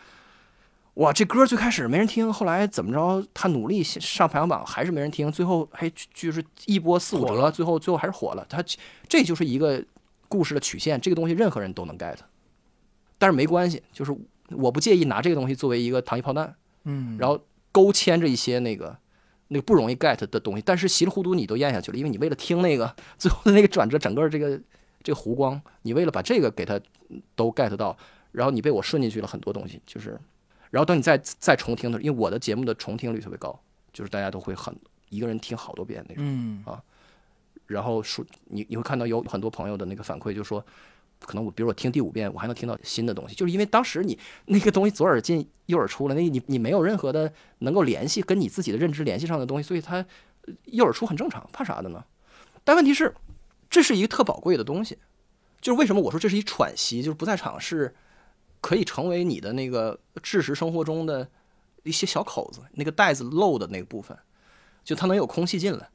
[0.95, 8.45] 哇，这歌最开始没人听，后来怎么着，他努力上排行榜还是没人听，最后还就是一波四五折，最后最后还是火了。
[8.49, 8.63] 他
[9.09, 9.83] 这就是一个
[10.29, 12.15] 故事的曲线，这个东西任何人都能 get，
[13.17, 14.15] 但是没关系，就是
[14.51, 17.39] 我不介意拿这个东西作为一个糖衣炮弹，嗯，然后
[17.73, 18.97] 勾牵着一些那个
[19.49, 24.57] 那个不容易 get 的东西，但是稀里糊涂你都咽下去了，因为你为了听那个最后的那个转折，整个这个
[25.03, 26.79] 这个弧光，你为了把这个给它
[27.35, 27.97] 都 get 到，
[28.31, 30.17] 然后你被我顺进去了很多东西，就是，
[30.76, 33.57] 然后等你再再重听的时候，因为我的节目的重听率特别高，
[33.93, 34.76] 就是大家都会很
[35.07, 36.21] 一个人听好多遍那种。
[36.26, 36.61] 嗯
[37.65, 40.63] 然后说你你会看到有很多朋友的那个反馈，就是说
[41.21, 50.05] 可能我比如我听第五遍，我还能听到新的东西，就是因为当时你那个东西左耳进右耳出了，那你你没有任何的能够联系跟你自己的认知联系上的东西，所以它
[50.41, 52.03] 呃右耳出很正常，怕啥的呢？
[52.65, 53.15] 但问题是，
[53.69, 54.97] 这是一个特宝贵的东西，
[55.61, 57.95] 就是为什么我说这是一喘息，就是不在场是
[58.66, 61.28] 可以成为你的那个知识生活中的
[61.84, 64.18] 一些小口子，那个袋子漏的那个部分，
[64.84, 65.88] 就它能有空气进来，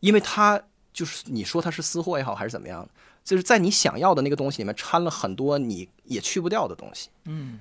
[0.00, 2.86] 因为它就是你说它是私货也好，还是怎么样，
[3.24, 7.08] 就是在你想要的那个东西里面掺了很多你也去不掉的东西。
[7.24, 7.58] 嗯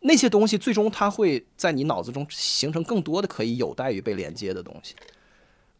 [0.00, 4.96] 那些东西最终它会在你脑子中形成更多的可以有待于被连接的东西。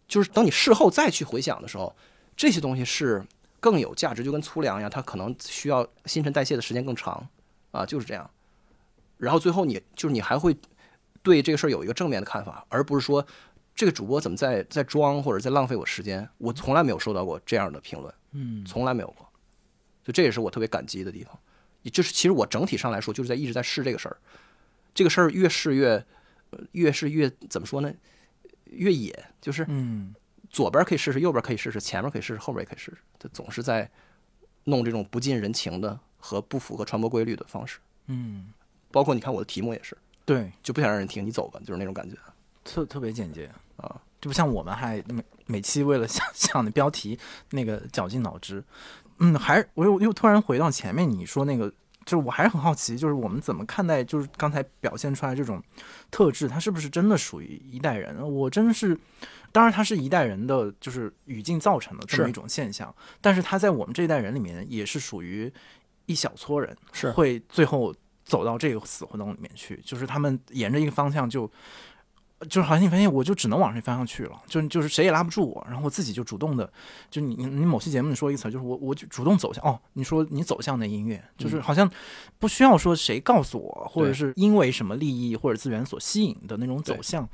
[0.06, 1.92] 就是等你事后再去回想的时候，
[2.36, 3.24] 这些东西是
[3.58, 7.28] 更有价值，就跟粗粮一样，它可能需要新陈代谢的时间更长
[7.76, 8.28] 啊，就是这样。
[9.18, 10.56] 然后最后你就是你还会
[11.22, 13.26] 对这个事儿有一个正面的看法，而不是说
[13.74, 16.28] 这个主播怎么在在装或者在浪费我时间。
[16.38, 19.26] 我从来没有收到过这样的评论，嗯从来没有过。
[20.02, 21.38] 就这也是我特别感激的地方。
[21.82, 24.16] 也就是其实我整体上来说，就是在一直在试这个事儿，
[24.92, 26.04] 这个事儿越试越，
[26.50, 27.92] 呃越试越怎么说呢？
[28.64, 30.14] 越野，就是嗯
[30.50, 32.98] 左边可以试试，右边可以试试，前面可以试试，后边也可以试试。
[33.18, 33.88] 他总是在
[34.64, 37.78] 弄这种不近人情的和不符合传播规律的方式。
[38.06, 38.52] 嗯，
[38.90, 42.16] 包括你看我的题目也是，对，就不想让人听，你走吧，就是那种感觉。
[42.64, 47.18] 特特别简洁啊，就不像我们还每每期为了想想的标题
[47.50, 48.62] 那个绞尽脑汁。
[49.18, 51.68] 嗯，还是我又又突然回到前面你说那个，
[52.04, 55.62] 就是我还是很好奇，就是我们怎么看待就是刚才表现出来这种
[56.10, 58.20] 特质，它是不是真的属于一代人？
[58.20, 58.98] 我真是，
[59.52, 65.50] 当然它是一代人的就是语境造成的这么一种现象，但是它在我们这一代人里面也是属于
[66.06, 67.10] 一小撮人，是。
[67.12, 67.94] 会最后
[68.24, 71.50] 走到这个死胡同里面去，就是他们沿着一个方向就。
[72.50, 76.70] 就是好像你发现，我就只能往这方向去了，就就是谁也拉不住我，然后我自己就主动的，
[77.10, 81.90] 就你你你某期节目你说一个词，就是我我就主动走向哦，你说你走向那音乐，就是好像
[82.38, 87.26] 不需要说谁告诉我，或者是因为什么利益或者资源所吸引的那种走向，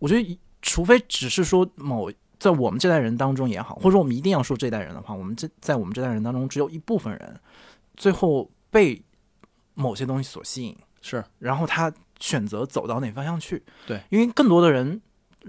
[0.00, 2.10] 我觉得除非只是说某
[2.40, 7.40] 在我们这代人当中也好，或者说我们一定要说这代人的话，我们这在我们这代人当中只有一部分人
[8.00, 9.02] 最后被
[9.74, 13.62] 某些东西所吸引，是然后他选择走到哪方向去。
[13.86, 15.02] 对，因为更多的人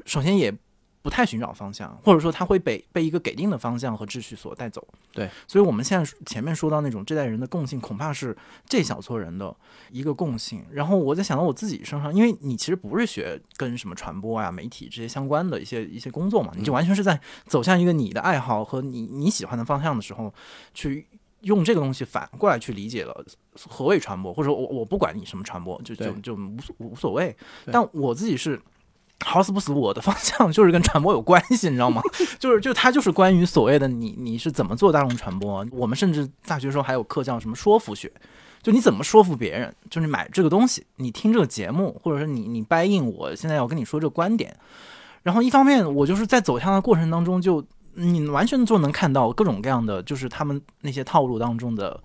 [0.06, 0.54] 首先也
[1.02, 4.86] 不太寻找方向，或者说他会被被一个给定的方向和秩序所带走。
[5.14, 8.36] 对，所以我们现在前面说到那种这代人的共性，恐怕是
[8.68, 9.56] 这小撮人的
[9.89, 10.66] 一个共性。
[10.70, 20.34] 然后我在想到我自己身上，因为你其实不是学跟什么传播啊、媒体这些相关的一些一些工作嘛，你就完全是在走向一个你的爱好和你你喜欢的方向的时候，
[20.74, 21.08] 去
[21.42, 23.26] 用这个东西反过来去理解了
[23.68, 27.36] 何谓传播，或者我我不管你什么传播，就就就无所无所谓。
[27.72, 28.62] 但我自己是。
[29.24, 32.02] 好死不死，我的方向就是跟传播有关系，你知道吗？
[32.39, 35.64] 就是就它就是关于所谓的你你是怎么做大众传播。
[35.70, 38.12] 我们甚至大学时候还有课叫什么说服学，
[38.64, 44.58] 就你怎么说服别人，就是买这个东西，你听这个节目，或者是你你掰硬我现在要跟你说这个观点。
[45.22, 47.64] 然后一方面我就是在走向的过程当中就，
[47.94, 52.02] 你完全就能看到各种各样的，就是他们那些套路当中的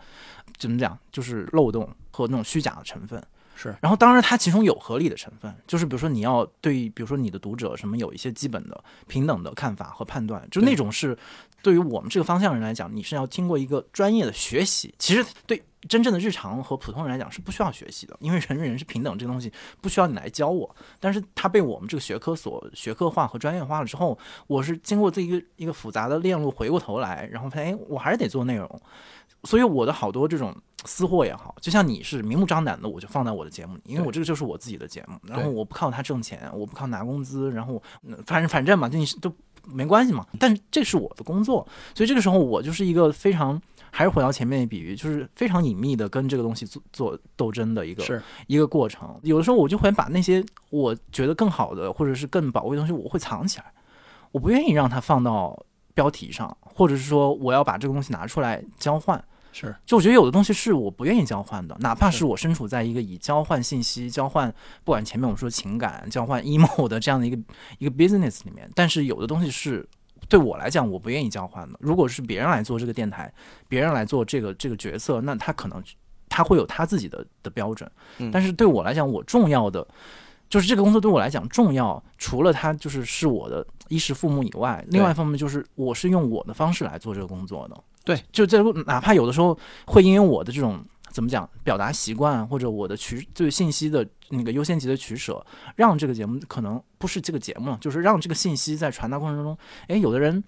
[0.57, 3.22] 怎么讲，就是漏洞和那种虚假的成分。
[3.59, 11.16] 是然后当然它其中有合理的成分，就是比如说你要对，比如说你的读者什么有一些基本的平等的看法和判断，就那种是
[11.62, 14.95] 对于我们这个方向人来讲，你是要经过一个专业的学习。
[14.99, 20.74] 其实对真正的日常和普通人来讲是不需要学习的，因为人与人是平等这个东西不需要你来教我。
[21.01, 28.80] 但是它被我们这个学科所学科化和专业化了之后，我是经过这一个一个复杂的链路回过头来，然后发现哎，我还是得做内容。
[29.47, 39.32] 所以我的好多这种私货也好，就像你是明目张胆的，我就放在我的节目里，因为我这个就是我自己的节目，然后我不靠它挣钱，我不靠拿工资，然后嗯反正反正嘛，就你是都
[39.64, 40.26] 没关系嘛。
[40.38, 49.18] 但这是我的工作，所以这个时候我就是一个非常，还是回到前面的比喻，就是非常隐秘的跟这个东西做做斗争的一个一个过程。
[49.22, 53.72] 有的时候我就会把那些我觉得更好的或者是更宝贵的东西，我会藏起来，
[54.30, 59.22] 我不愿意让它放到标题上，或者是说我要把这个东西拿出来交换。
[59.59, 59.74] 是。
[59.86, 62.18] 就我觉得有的东西是我不愿意交换的，哪怕是。
[62.18, 64.52] 是我身处在一个以交换信息、交换
[64.84, 67.38] 不管前面我们说情感、交换 emo 的这样的一个
[67.78, 69.86] 一个 business 里面，但是有的东西是
[70.28, 71.78] 对我来讲我不愿意交换的。
[71.80, 73.32] 如果是别人来做这个电台，
[73.68, 75.82] 别人来做这个这个角色，那他可能
[76.28, 78.30] 他会有他自己的的标准，嗯。
[78.30, 79.86] 但是对我来讲，我重要的
[80.48, 87.76] 就是这个工作对我来讲重要，除了他就是是我的衣食父母以外，另外一方面就是我是用我的方式来做这个工作的。
[88.07, 90.80] 对，就这哪怕有的时候会因为我的这种
[91.11, 95.44] 怎么讲表达习惯，或者我的取对信息的那个优先级的取舍，
[95.74, 100.40] 让这个节目可能不是这个节目了，就是让这个信息在传达过程中，哎，有的人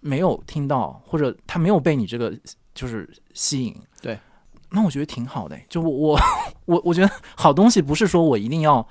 [0.00, 2.32] 没有听到，或者他没有被你这个
[2.76, 3.74] 就是吸引。
[4.00, 4.16] 对，
[4.70, 5.58] 那我觉得挺好的。
[5.68, 6.20] 就我我
[6.66, 8.86] 我我觉得好东西不是说我一定要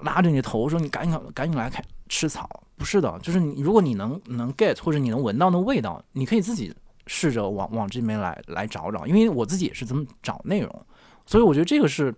[0.00, 6.72] 拉着你的头说你赶紧赶紧来看吃草，不是的，就是你如果你能能 get 或者你能闻到那味道，你可以自己
[7.06, 10.86] 试着往往这边来来找找，因为我自己也是这么找内容，
[11.26, 12.14] 所以我觉得这个是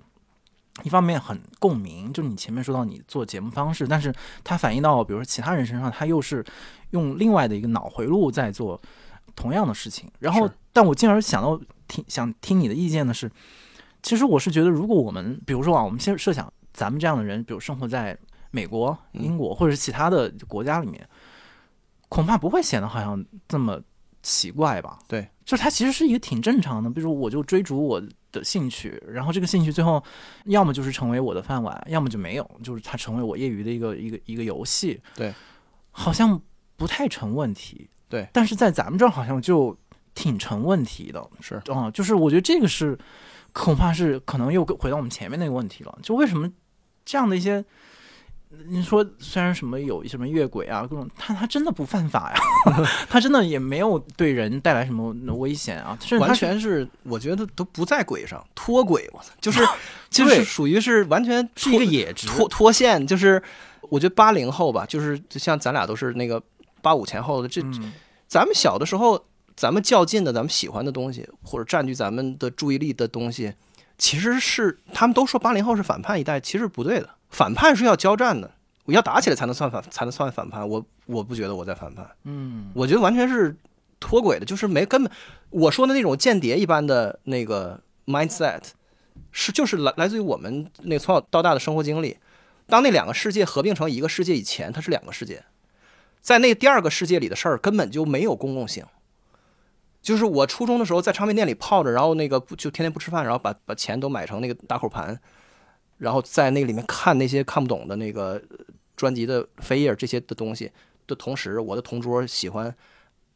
[0.84, 4.14] 一方面很共鸣，就是你前面说到你做节目方式，但是
[4.44, 6.44] 它反映到比如说其他人身上，他又是
[6.90, 8.80] 用另外的一个脑回路在做
[9.34, 13.30] 同样的事情，然后但我进而想到听想听你的意见的是，
[14.02, 18.16] 其实我是觉得，如果我们比如说啊，我们先设想咱们这样的人，比如生活在
[18.50, 19.22] 美国、嗯。
[19.22, 21.08] 英国或者是其他的国家里面，
[22.08, 23.80] 恐怕不会显得好像这么
[24.26, 24.98] 奇怪吧？
[25.06, 26.90] 对，就是它其实是一个挺正常的。
[26.90, 28.02] 比如，我就追逐我
[28.32, 30.02] 的兴趣，然后这个兴趣最后
[30.46, 35.00] 要么就是成为我的饭碗，要么就没有，就是它成为我业余的一个一个一个游戏。
[35.14, 35.32] 对，
[35.92, 36.40] 好像
[36.74, 37.88] 不太成问题。
[38.08, 39.76] 对，但是在咱们这儿好像就
[40.12, 41.24] 挺成问题的。
[41.40, 42.98] 是啊、就是我觉得这个是
[43.52, 46.50] 恐怕是可能又回到我们前面那个问题了，就为什么
[47.04, 47.64] 这样的一些，
[48.68, 52.38] 你说虽然什么有什么越轨啊各种，他他真的不犯法呀，
[53.08, 59.66] 他真的也没有对人带来什么危险啊，甚至完全是我觉得都不在轨上，脱轨，我操，就是
[60.10, 63.42] 就是属于是完全是一个脱野值，脱脱线，就是
[63.82, 66.42] 我觉得八零后吧，就是就像咱俩都是那个
[66.82, 67.92] 八五前后的，这嗯，
[68.26, 69.22] 咱们小的时候，
[69.56, 73.52] 咱们较劲的，咱们喜欢的东西，或者占据咱们的注意力的东西，
[73.98, 77.10] 其实是他们都说八零后是反叛一代，其实不对的。
[77.36, 78.50] 反叛是要交战的，
[78.86, 80.66] 我要打起来才能算反，才能算反叛。
[80.66, 83.54] 我我不觉得我在反叛，嗯，我觉得完全是
[84.00, 85.12] 脱轨的，就是没根本
[85.50, 88.62] 我说的那种间谍一般的那个 mindset，
[89.32, 92.16] 是就是来来自于我们那个从小到大的生活经历。
[92.66, 95.44] 当那两个世界合并成一个世界以前，它是两个世界，
[96.22, 98.82] 在那第二个世界里的事儿根本就没有公共性。
[100.00, 105.20] 就是我初中的时候在唱片店里泡着，然后那个不就天天不吃饭，然后把把钱都买成那个打口盘，
[105.98, 108.58] 然后在那个里面看那些看不懂的那个呃
[108.96, 110.70] 专辑的扉页这些的东西
[111.06, 112.74] 的同时，我的同桌喜欢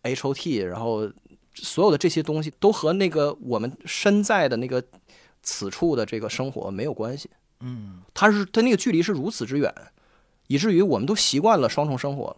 [0.02, 1.10] H O T，然后
[1.54, 4.82] 所有的这些东西都和那个我们身在的那个
[5.42, 7.28] 此处的这个生活没有关系。
[7.60, 9.74] 嗯，它是它那个距离是如此之远，
[10.46, 12.36] 以至于我们都习惯了双重生活了。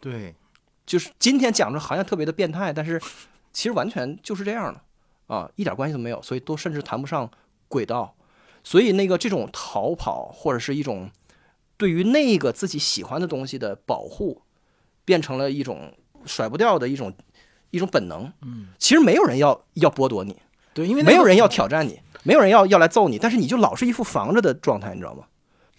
[0.00, 0.34] 对，
[0.84, 3.00] 就是今天讲着好像特别的变态，但是
[3.52, 4.80] 其实完全就是这样的
[5.32, 7.30] 啊，一点关系都没有，所以都甚至谈不上
[7.68, 8.15] 轨道。
[8.66, 11.08] 所以那个这种逃跑或者是一种
[11.76, 14.42] 对于那个自己喜欢的东西的保护，
[15.04, 15.94] 变成了一种
[16.24, 17.14] 甩不掉的一种
[17.70, 18.32] 一种本能。
[18.42, 20.36] 嗯，其实没有人要要剥夺你，
[20.74, 25.22] 对，因为没有人要挑战你，没有人要要来揍你，但是你就老是一副防着的状态，你知道吗？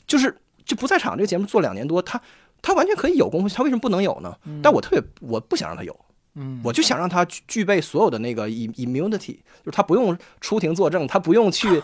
[0.08, 0.34] 就是
[0.64, 2.22] 就不在场这个节目做两年多，他
[2.62, 4.34] 他完全可以有功夫，他为什么不能有呢？
[4.64, 5.94] 但我特别我不想让他有，
[6.36, 11.84] 嗯，我就想让他具具备所有的那个 im- immunity，就是他不用出庭作证，他不用去，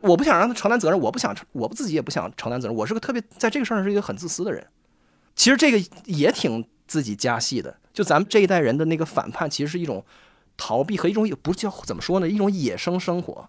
[0.00, 4.66] 我不想让他承担责任，我不想承，我自己也不想承担责任，我是个特别在这个事儿上是一个很自私的人。
[5.34, 10.04] 其实这个也挺自己加戏的，就咱们这一代人的那个反叛，其实是一种
[10.56, 13.48] 逃避和一种也不是叫怎么说呢，一种野生生活，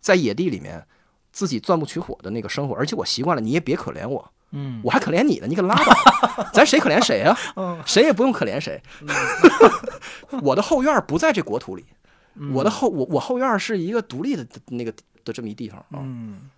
[0.00, 0.86] 在野地里面
[1.32, 5.92] 自己钻木取火的那个生活，而且我习惯了，你也别可怜我，嗯，我还可怜你呢，你可拉倒，
[6.54, 7.36] 咱谁可怜谁啊？
[7.56, 8.80] 嗯谁也不用可怜谁。
[10.42, 11.84] 我的后院不在这国土里，
[12.52, 14.92] 我的后我我后院是一个独立的那个
[15.24, 15.98] 的这么一地方啊。
[16.00, 16.50] 嗯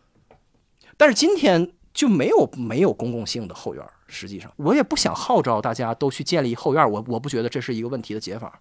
[0.97, 8.61] 但是今天就没有没有公共性的后院，实际上我也不想号召大家都去建立后院，我我不觉得这是一个问题的解法。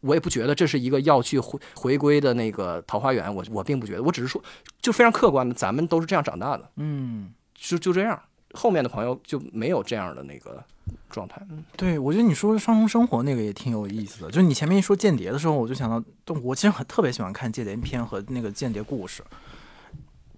[0.00, 4.42] 我也不觉得这是一个要去回回归的那个桃花源，我我并不觉得，我只是说，
[4.82, 8.20] 就非常客观的，咱们都是这样长大的，嗯，就就这样。
[8.52, 10.64] 后面的朋友就没有这样的那个
[11.10, 11.40] 状态。
[11.50, 14.30] 嗯对，我觉得你说双重生活那个也挺有意思的。
[14.30, 16.02] 就是你前面一说间谍的时候，我就想到，
[16.42, 19.22] 我其实很特别喜欢看间谍片和那个间谍故事，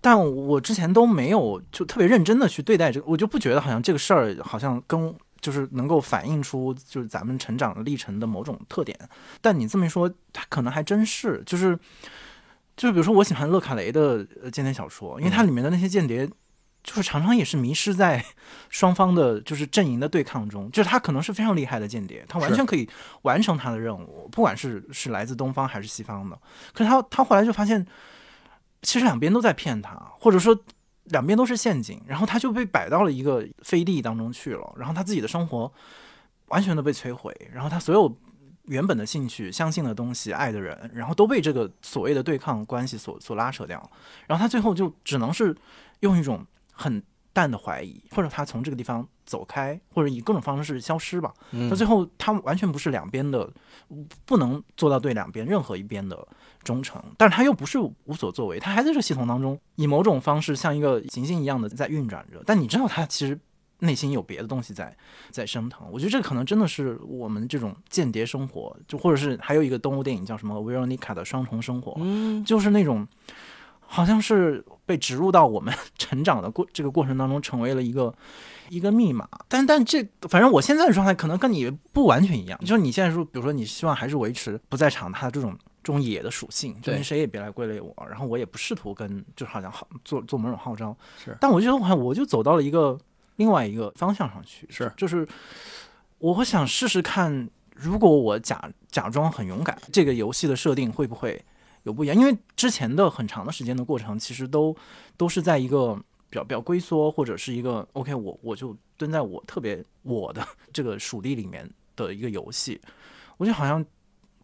[0.01, 8.99] 但我之前都没有就特别认真的去对待这个，我就不觉得好像这个事儿好像跟就是能够反映出就是咱们成长历程的某种特点。
[9.41, 11.79] 但你这么一说，它可能还真是，就是
[12.77, 16.29] 就比如说我喜欢勒卡雷的呃间谍小说，因为它里面的那些间谍。
[16.83, 18.25] 就是常常也是迷失在
[18.71, 20.71] 双方的，就是阵营的对抗中。
[20.71, 22.89] 就是他可能是非常厉害的间谍，他完全可以
[23.23, 26.39] 完成他的任务，不管是是来自东方还是西方的。
[26.73, 27.87] 可是他他后来就发现，
[28.83, 30.59] 其实两边都在骗他，或者说
[31.05, 35.73] 两边都是陷阱，然后他就被摆到了一个飞地当中去了，然后他自己的生活
[36.49, 38.17] 完全的被摧毁，然后他所有
[38.65, 43.91] 原本的兴趣、相信的东西、爱的人，然后都被这个所谓的对抗关系所所拉扯掉，
[44.27, 45.57] 然后他最后就只能是
[46.01, 46.47] 用一种
[46.79, 47.03] 很
[47.33, 51.35] 淡的怀疑，或者他从这个地方走开，或者以各种方式消失吧。
[51.51, 53.49] 嗯到最后，他完全不是两边的，
[54.25, 56.27] 不能做到对两边任何一边的
[56.63, 63.39] 忠诚，但是他又不是无所作为，他还在这个系统当中以某种方式像一个行星一样的在运转着，但你知道他其实
[63.81, 64.97] 内心有别的东西在
[65.31, 65.87] 在升腾。
[65.93, 73.07] 我觉得这可能真的是我们这种间谍生活，就或者是还有一个动物电影叫什么《维罗妮卡的双重生活》，嗯，就是那种
[73.79, 78.13] 好像是被植入到我们 成长的过这个过程当中，成为了一个
[78.71, 79.29] 一个密码。
[79.47, 85.57] 但但这反正我现在的状态可能跟你不完全一样，就是你现在说，比如说你希望还是维持不在场他的这种。
[85.81, 92.99] 这种野的属性，就对你谁也别来归类我，然后我也不试图跟，就好像好做做某种号召，是但我觉得我我就走到了一个
[93.37, 95.27] 另外一个方向上去，是就是
[96.19, 101.43] 我会想试试看，如果我假假装很勇敢，这个游戏的设定会不会
[101.89, 102.17] 有不一样？
[102.17, 104.77] 因为之前的很长的时间的过程，其实都
[105.17, 105.95] 都是在一个
[106.29, 112.81] 比较比较龟缩，或者是一个 OK，我我就蹲在我特别我的这个属地里面的一个游戏，
[113.39, 113.85] 我就好像。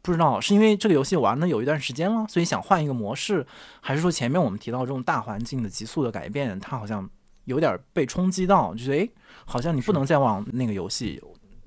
[0.06, 3.46] 不知道是因为这个游戏玩了有一段时间了，所以想换一个模式，
[3.80, 7.08] 还是说前面我们提到这种大环境的急速的改变，它好像
[7.46, 9.10] 有点被冲击到，就觉得诶，
[9.46, 11.18] 好像你不能再往那个游戏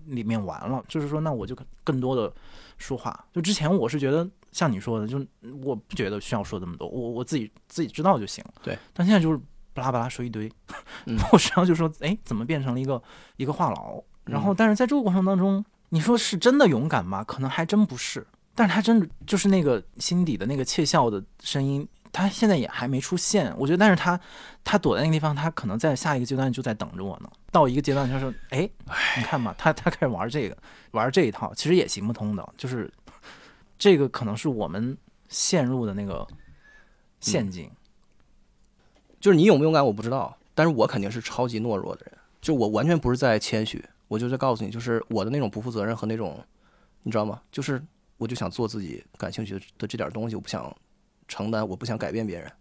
[0.06, 0.86] 里面玩了。
[0.88, 2.32] 就是说，那我就更多的
[2.78, 3.26] 说话。
[3.34, 5.24] 就之前我是觉得像你说的，就
[5.64, 8.54] 我不觉得需要说这么多，我我自己自己知道就行了。
[8.64, 9.38] 对，但现在就是
[9.72, 10.52] 巴拉巴拉说一堆，
[11.06, 13.00] 嗯我实际上就说，哎，怎么变成了一个
[13.36, 14.04] 一个话痨？
[14.26, 17.24] 然后，但是在这个过程当中，你说是真的勇敢吗？
[17.24, 18.26] 可能还真不是。
[18.56, 23.54] 但是他真的就是那个心底的那个窃笑的声音，他现在也还没出现。
[23.56, 24.20] 我觉得，但是他
[24.64, 27.30] 他躲在那个地方，他可能在下一个阶段就在等着我呢。
[27.52, 28.68] 到一个阶段，他说：“哎，
[29.18, 30.58] 你看嘛，他他开始玩这个，
[30.92, 32.54] 玩这一套，其实也行不通的。
[32.58, 32.92] 就是
[33.78, 34.98] 这个可能是我们
[35.30, 36.28] 陷入的那个
[37.20, 37.70] 陷阱。
[39.20, 46.40] 就是你勇不勇敢我不知道，但是我肯定是超级懦弱的人，就我完全不是在谦虚，我就在告诉你，就是我的那种不负责任和那种，
[47.02, 47.42] 你知道吗？
[47.52, 47.84] 就是
[48.18, 50.74] 我就想做自己感兴趣的这点东西，我不想
[51.28, 52.52] 承担，我不想改变别人，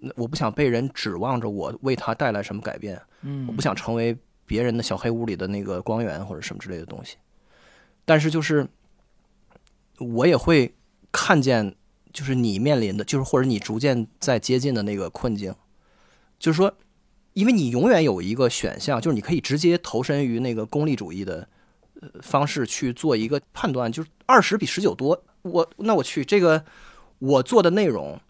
[0.00, 7.16] 那我不想被人指望着我为他带来什么改变，嗯，我不想成为别人的小黑屋里的那个光源或者什么之类的东西。
[8.04, 8.68] 但是就是
[10.02, 10.74] 我也会
[11.10, 11.74] 看见，
[12.12, 15.54] 就是你面临的，就是或者你逐渐在接近的那个困境，
[16.38, 16.74] 就是说
[17.32, 21.48] 因为你永远有一个选项，就是你可以直接投身于那个功利主义的
[22.00, 26.64] 呃方式去做一个判断，就是二十比十九多，我那我去这个
[27.18, 28.20] 我做的内容，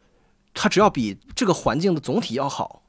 [0.54, 2.82] 它只要比这个环境的总体要好，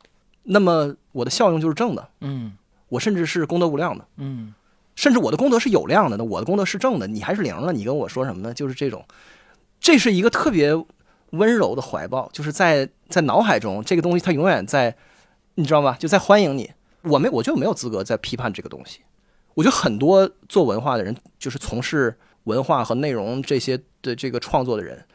[0.44, 2.58] 那么我的效用就是正的，嗯。
[2.90, 4.08] 我甚至是功德无量的。
[4.18, 4.54] 嗯
[4.96, 8.54] 甚至我的功德是有量的，那我的功德是正的，你还是零了，你跟我说什么呢？
[8.54, 9.06] 就是这种，
[9.80, 10.74] 这是一个特别
[11.32, 14.96] 温柔的怀抱，就是在在脑海中，这个东西它永远在，
[15.56, 15.98] 你知道吗？
[16.00, 16.72] 就在欢迎你。
[17.04, 19.02] 我没，我就没有资格在批判这个东西。
[19.56, 25.06] 我觉得很多做文化的人，就是从事文化和内容这些的这个创作的人，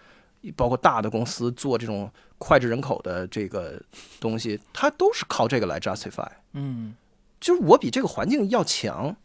[0.54, 3.80] 包括大的公司做这种脍炙人口的这个
[4.20, 6.28] 东西，他都是靠这个来 justify。
[6.52, 6.94] 嗯
[7.40, 9.16] 就是我比这个环境要强，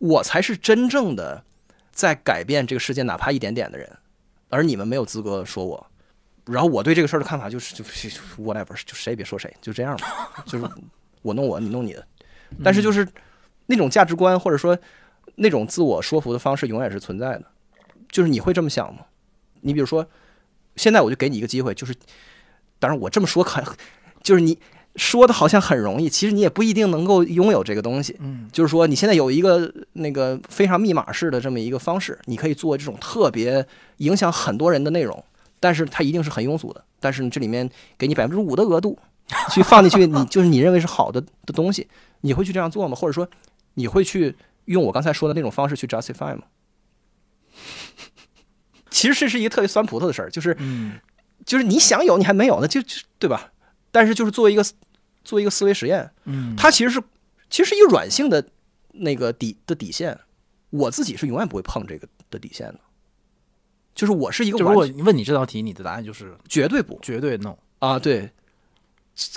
[0.00, 1.44] 我才是真正的
[1.92, 3.88] 在改变这个世界哪怕一点点的人，
[4.48, 5.86] 而你们没有资格说我。
[6.46, 7.84] 然后我对这个事儿的看法就是，就
[8.42, 10.68] whatever，就谁也别说谁，就这样吧， 就是
[11.22, 12.04] 我弄我，你弄你的。
[12.64, 13.06] 但是就是
[13.66, 14.76] 那种价值观或者说
[15.36, 17.44] 那种自我说服的方式永远是存在的。
[18.10, 19.04] 就是你会这么想吗？
[19.60, 20.04] 你比如说，
[20.76, 21.94] 现在我就给你一个机会，就是，
[22.78, 23.62] 当然我这么说可
[24.22, 24.58] 就是你
[24.96, 28.16] 说的好像很容易，其实你也不一定能够拥有这个东西。
[28.20, 33.64] 嗯就是说，你现在有一个那个非常密码式的这么一个方式，你可以做这种特别
[33.98, 35.24] 影响很多人的内容，
[35.60, 36.84] 但是它一定是很庸俗的。
[36.98, 38.98] 但是这里面给你百分之五的额度，
[39.50, 41.86] 去放进去，你就是你认为是好的的东西，
[42.22, 42.94] 你会去这样做吗？
[42.96, 43.28] 或者说，
[43.74, 44.34] 你会去
[44.64, 46.42] 用我刚才说的那种方式去 justify 吗？
[48.90, 50.98] 其实这是一个特别酸葡萄的事儿，就是嗯
[51.46, 53.52] 就是你想有你还没有呢，就就对吧？
[53.90, 54.64] 但是就是作为一个
[55.24, 57.02] 做一个思维实验，嗯，它其实是
[57.48, 58.44] 其实是一个软性的
[58.92, 60.18] 那个底的底线，
[60.70, 62.80] 我自己是永远不会碰这个的底线的，
[63.94, 66.98] 就是我是一个就如果完问你这道题，你的答案就是绝对不。
[67.02, 67.56] 绝对 no。
[67.80, 68.30] 啊，对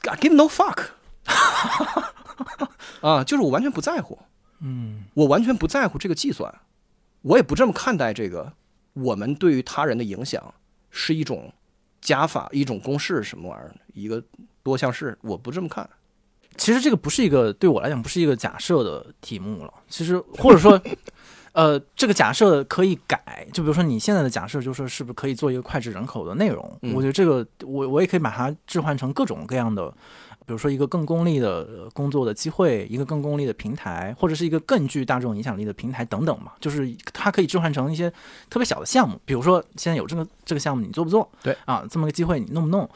[0.03, 0.89] ，I give no fuck
[3.01, 4.19] 啊，就是我完全不在乎，
[4.59, 5.05] 嗯。
[5.13, 6.53] 我完全不在乎这个计算，
[7.21, 8.53] 我也不这么看待这个
[8.93, 10.53] 我们对于他人的影响
[10.91, 11.53] 是一种
[12.03, 14.21] 加法、一种公式什么玩意儿一个
[14.61, 15.89] 多项式，我不这么看。
[16.55, 20.79] 其实这个不是一个对我来讲不是一个假设的题目了，其实或者说，
[21.53, 26.77] 呃，这个假设可以改，就比如说你现在的假设，就是说是不是可以做一个脍炙人口的内容？
[26.83, 29.91] 嗯我觉得这个我我也可以把它置换成各种各样的，
[30.45, 38.11] 比如说一个更功利的呃工作的机会，一个更功利的平台，或者是一个更具大众影响力的平台等等嘛，就是它可以置换成一些
[38.49, 41.29] 特别小的项目，比如说现在有这个这个项目，你做不做？
[41.41, 42.89] 对啊，这么个机会你弄不弄？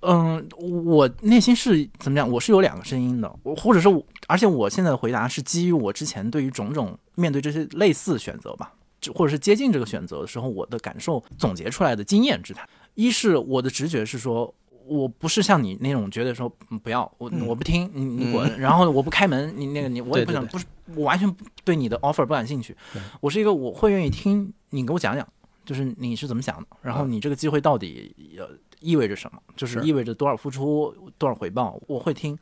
[0.00, 2.30] 嗯，我内心是怎么讲？
[2.30, 12.68] 我是有两个声音的，我或者是我，而且我现在的回答是基于我之前对于种种面对这些类似选择吧，就或者是接近这个选择的时候，我的感受总结出来的经验之谈。
[12.94, 14.54] 一是我的直觉是说，
[14.86, 20.64] 我不是像你那种觉得说、嗯不要我嗯我不听你你滚，然后我不开门，你那个你我也不想，不是
[20.94, 21.34] 我完全
[21.64, 22.76] 对你的 offer 不感兴趣。
[23.20, 25.26] 我是一个我会愿意听你给我讲讲，
[25.64, 28.48] 就是你是怎么想的，然后嗯你这个机会到底呃
[28.80, 32.38] 意味着什么，就是是意味着多少付出多少回报，我会听。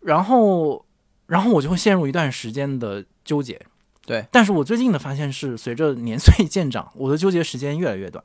[0.00, 0.84] 然后，
[1.26, 3.60] 然后我就会陷入一段时间的纠结。
[4.06, 8.22] 对，但是我最近的发现是，随着年岁渐长，我的纠结时间越来越短。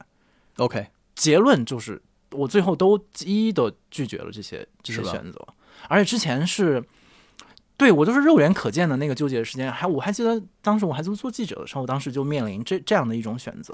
[0.57, 5.47] OK，结论就是，我最后都一一的拒绝了这些这些选择，
[5.87, 6.83] 而且之前是。
[7.79, 13.73] 对我都是肉眼可见的那个纠结的时间，还我还记得当时我还做做记者的时候，当时就面临这这样的一种选择，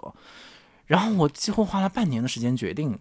[0.85, 2.99] 然后我几乎花了半年的时间决定，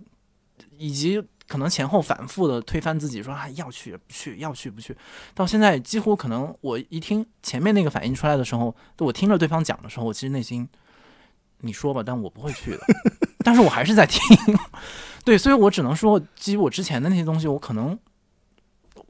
[0.78, 4.96] 以及可能前后反复的推翻自己说啊要去不去要去不去，
[5.34, 10.66] 到现在几乎可能我一听前面那个反应出来的时候，我听着对方讲的时候，我其实内心
[11.58, 12.70] 你说吧，但我不会去。
[12.70, 12.80] 的，
[13.44, 14.20] 但是我还是在听，
[15.24, 17.98] 对，所以我只能说基于我之前的那些东西，我可能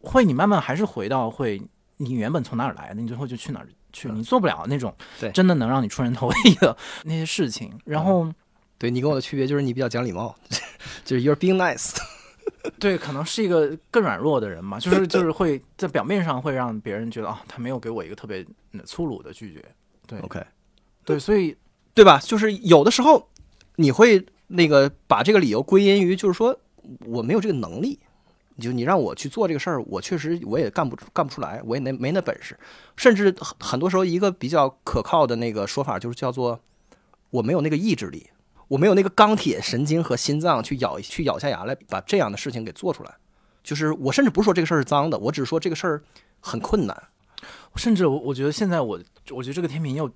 [0.02, 1.60] 会你慢慢还是回到会
[1.96, 8.32] 你原本从哪儿来的，你最后就去哪儿去，你做不了那种对真的能让你出人头地的那些事情，然后。
[8.76, 10.34] 对你跟我的区别就是你比较讲礼貌，
[11.06, 11.96] 就是 you're being nice。
[12.78, 19.64] 对，可能是一个更软弱的人嘛，就是就是会在表面上会让别人觉得啊，他没有给我一个特别嗯粗鲁的拒绝。
[20.06, 20.44] 对 OK，
[21.04, 21.56] 对，所以
[21.94, 22.18] 对吧？
[22.18, 23.26] 就是有的时候
[23.76, 26.58] 你会那个把这个理由归因于，就是说
[27.06, 27.98] 我没有这个能力。
[28.60, 32.56] 就你让我去做这个事儿，我确实我也干不干不出来，我也没没那本事。
[32.96, 36.60] 甚至很很多时候，一个比较可靠的那个说法就是叫做
[37.30, 38.30] 我没有那个意志力，
[38.68, 43.12] 我没有那个钢铁神经和心脏去咬去咬下牙来把这样的事情给做出来。
[43.64, 46.04] 就是我甚至不是说这个事儿是脏的，我只是说这个事儿
[46.38, 47.02] 很困难。
[47.74, 49.00] 甚至我我觉得现在我
[49.30, 50.08] 我觉得这个天平又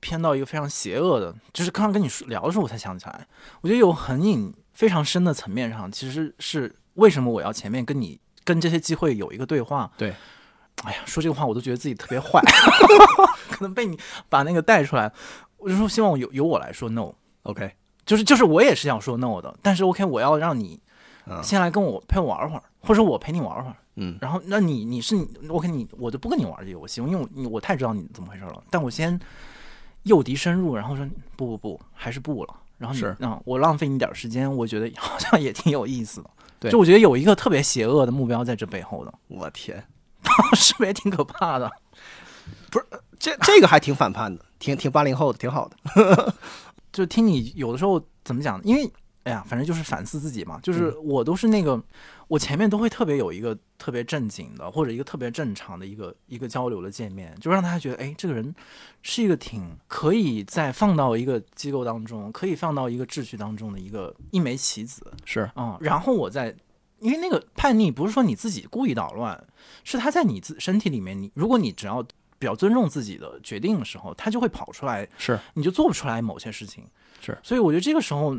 [0.00, 3.26] 偏到一个非常邪恶的，就是刚刚跟你说聊的时候我才想起来，
[3.60, 9.90] 我觉得有很隐非常深的层面上，其实是为什么我要前面跟你跟这些机会有一个对话。
[9.96, 10.14] 对，
[10.84, 12.40] 哎呀，说这个话我都觉得自己特别坏，
[13.50, 13.98] 可能被你
[14.28, 15.12] 把那个带出来。
[15.56, 17.72] 我就说希望由由我来说 no，OK，
[18.06, 20.80] 就是就是我也是想说 no 的，但是 OK 我要让你
[21.26, 23.76] 嗯先来跟我陪我玩会儿，或者我陪你玩会儿。
[24.00, 28.62] 嗯然后，那你你是你我跟你我就不跟你玩这游戏，因为我你我太知道你怎么回事了。
[28.70, 29.18] 但我先
[30.04, 31.06] 诱敌深入，然后说
[31.36, 32.54] 不不不，还是不了。
[32.78, 36.30] 然后你是啊，我浪费你点时间，我觉得 好像也挺有意思的。
[36.60, 39.82] 对就我觉得有一个特别邪恶的目标在这背后的，我天，
[40.54, 41.70] 是不是也挺可怕的？
[42.70, 42.86] 不是
[43.18, 46.34] 这这个还挺反叛的，挺挺八零后的，挺好的。
[46.92, 48.90] 就听你有的时候怎么讲，因为
[49.28, 50.58] 哎呀，反正就是反思自己嘛。
[50.62, 51.80] 就是我都是那个，
[52.28, 58.54] 我前面都会特别有一个特别正经的，或者一个特别正常的一个一个交流的界面，就让大家觉得，哎，这个人
[59.02, 66.56] 是一个挺可以在放到一个机构当中，可以放到一个秩序当中的一个一枚棋子是，啊、然后我在。
[67.00, 69.46] 因为那个叛逆不是说你自己故意捣乱，
[69.84, 72.02] 是他在你自身体里面，你如果你只要
[72.40, 76.84] 比较尊重自己的决定的时候，他就会跑出来是，你就做不出来某些事情。
[77.20, 78.36] 是，所以我觉得这个时候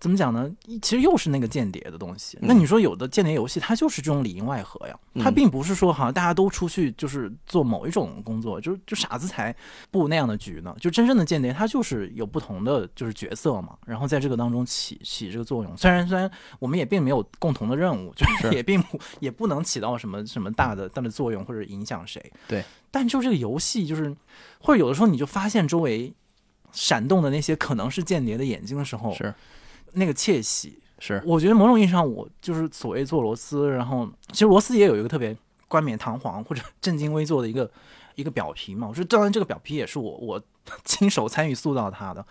[0.00, 0.50] 怎么讲呢？
[0.80, 2.38] 其实又是那个间谍的东西。
[2.38, 9.54] 嗯那你说有的间谍游戏，它就是这种里应外合呀，它嗯并不是说好像大家都出去就是做某一种工作，就是就傻子才
[9.90, 10.74] 布那样的局呢。
[10.80, 15.76] 就真正的间谍，他就是有不同的就是角色嘛，然后在这个当中起起这个作用。
[15.76, 16.28] 虽然虽然
[16.58, 22.32] 我们也并没有共同的任务，就是是也并不也不能起到什么什么大的大的作用或者影响谁。
[22.48, 24.16] 对，但就这个游戏，就是
[24.60, 26.10] 或者有的时候你就发现周围
[26.72, 29.34] 闪动的那些可能是间谍的眼睛的时候，是
[29.94, 30.78] 那个窃喜。
[31.02, 35.34] 是，我觉得某种意义上，我就是所谓做螺丝，然后其实螺丝也有一个特别
[35.66, 37.70] 冠冕堂皇或者正襟危坐的一个
[38.16, 38.86] 一个表皮嘛。
[38.90, 40.42] 我说，当然这个表皮也是我我
[40.84, 42.22] 亲手参与塑造它的，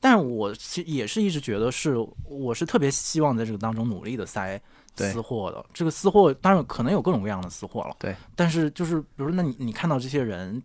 [0.00, 4.58] 但是我其实也是一直觉得是我是特别希望在这个当中努力的塞
[4.96, 5.62] 对私货的。
[5.74, 10.62] 这个私货当然可能有各种各样的私货了，对，但是就是比如说，那你你看到这些人。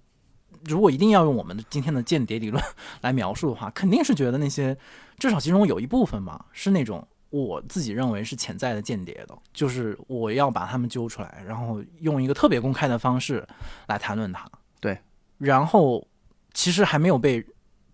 [0.66, 2.64] 如果一定要用我们的今天的间谍理论
[3.02, 4.78] 来描述的话，肯定是觉得那些
[5.24, 13.48] 至少其中有一部分吧，是那种我自己认为是潜在的间谍的，就是我要把他们揪出来，然后用一个特别公开的方式
[13.88, 14.46] 来谈论他。
[14.82, 15.00] 对，
[15.38, 16.06] 然后
[16.54, 17.42] 其实还没有被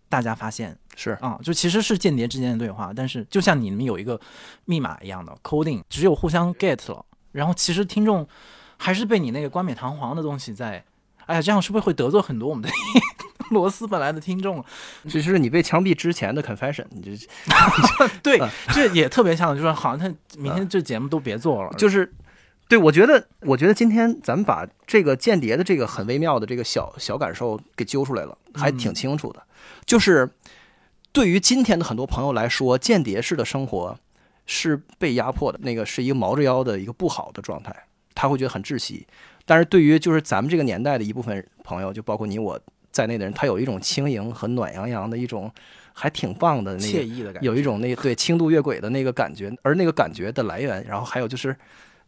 [0.10, 4.20] 大家发现是，啊，就其实是间谍之间的对话，但是就像你们有一个
[4.66, 8.28] 密码一样的 coding，只有互相 get 了，然后其实听众
[8.76, 10.84] 还是被你那个冠冕堂皇的东西在。
[11.28, 12.70] 哎呀，这样是不是会得罪很多我们的
[13.50, 14.64] 螺丝本来的听众？
[15.10, 17.28] 这是你被枪毙之前的 confession，你这
[18.24, 22.12] 对 嗯，这也特别像，就是好像他明天这节目都别做了，就是，
[22.68, 29.42] 对我觉得，我觉得今天咱们把这个间谍的这个很微妙的这个小小感受给揪出来了，还挺清楚的。
[29.86, 30.30] 就是
[31.12, 33.98] 对于今天的很多朋友来说，间谍式的生活
[34.46, 37.76] 是被压迫的，那个是一个毛着腰的一个不好的状态，
[38.14, 39.08] 他会觉得很窒息。
[39.46, 42.60] 但是对于就是咱们这个年代的一部分朋友，就包括你我
[42.92, 45.52] 在内的人，他有一种轻盈和暖洋洋的一种，
[45.94, 47.48] 还挺棒的那个惬意的感觉。
[47.48, 51.56] 有一种那对轻度越轨的那个感觉，而那个感觉的来源，然后还有就是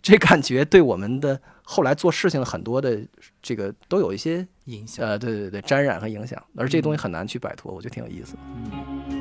[0.02, 3.00] 这感觉对我们的后来做事情的很多的
[3.42, 5.06] 这个都有一些影响。
[5.06, 9.21] 呃，对对对，沾染和影响，而这东西很难去摆脱，我觉得挺有意思的。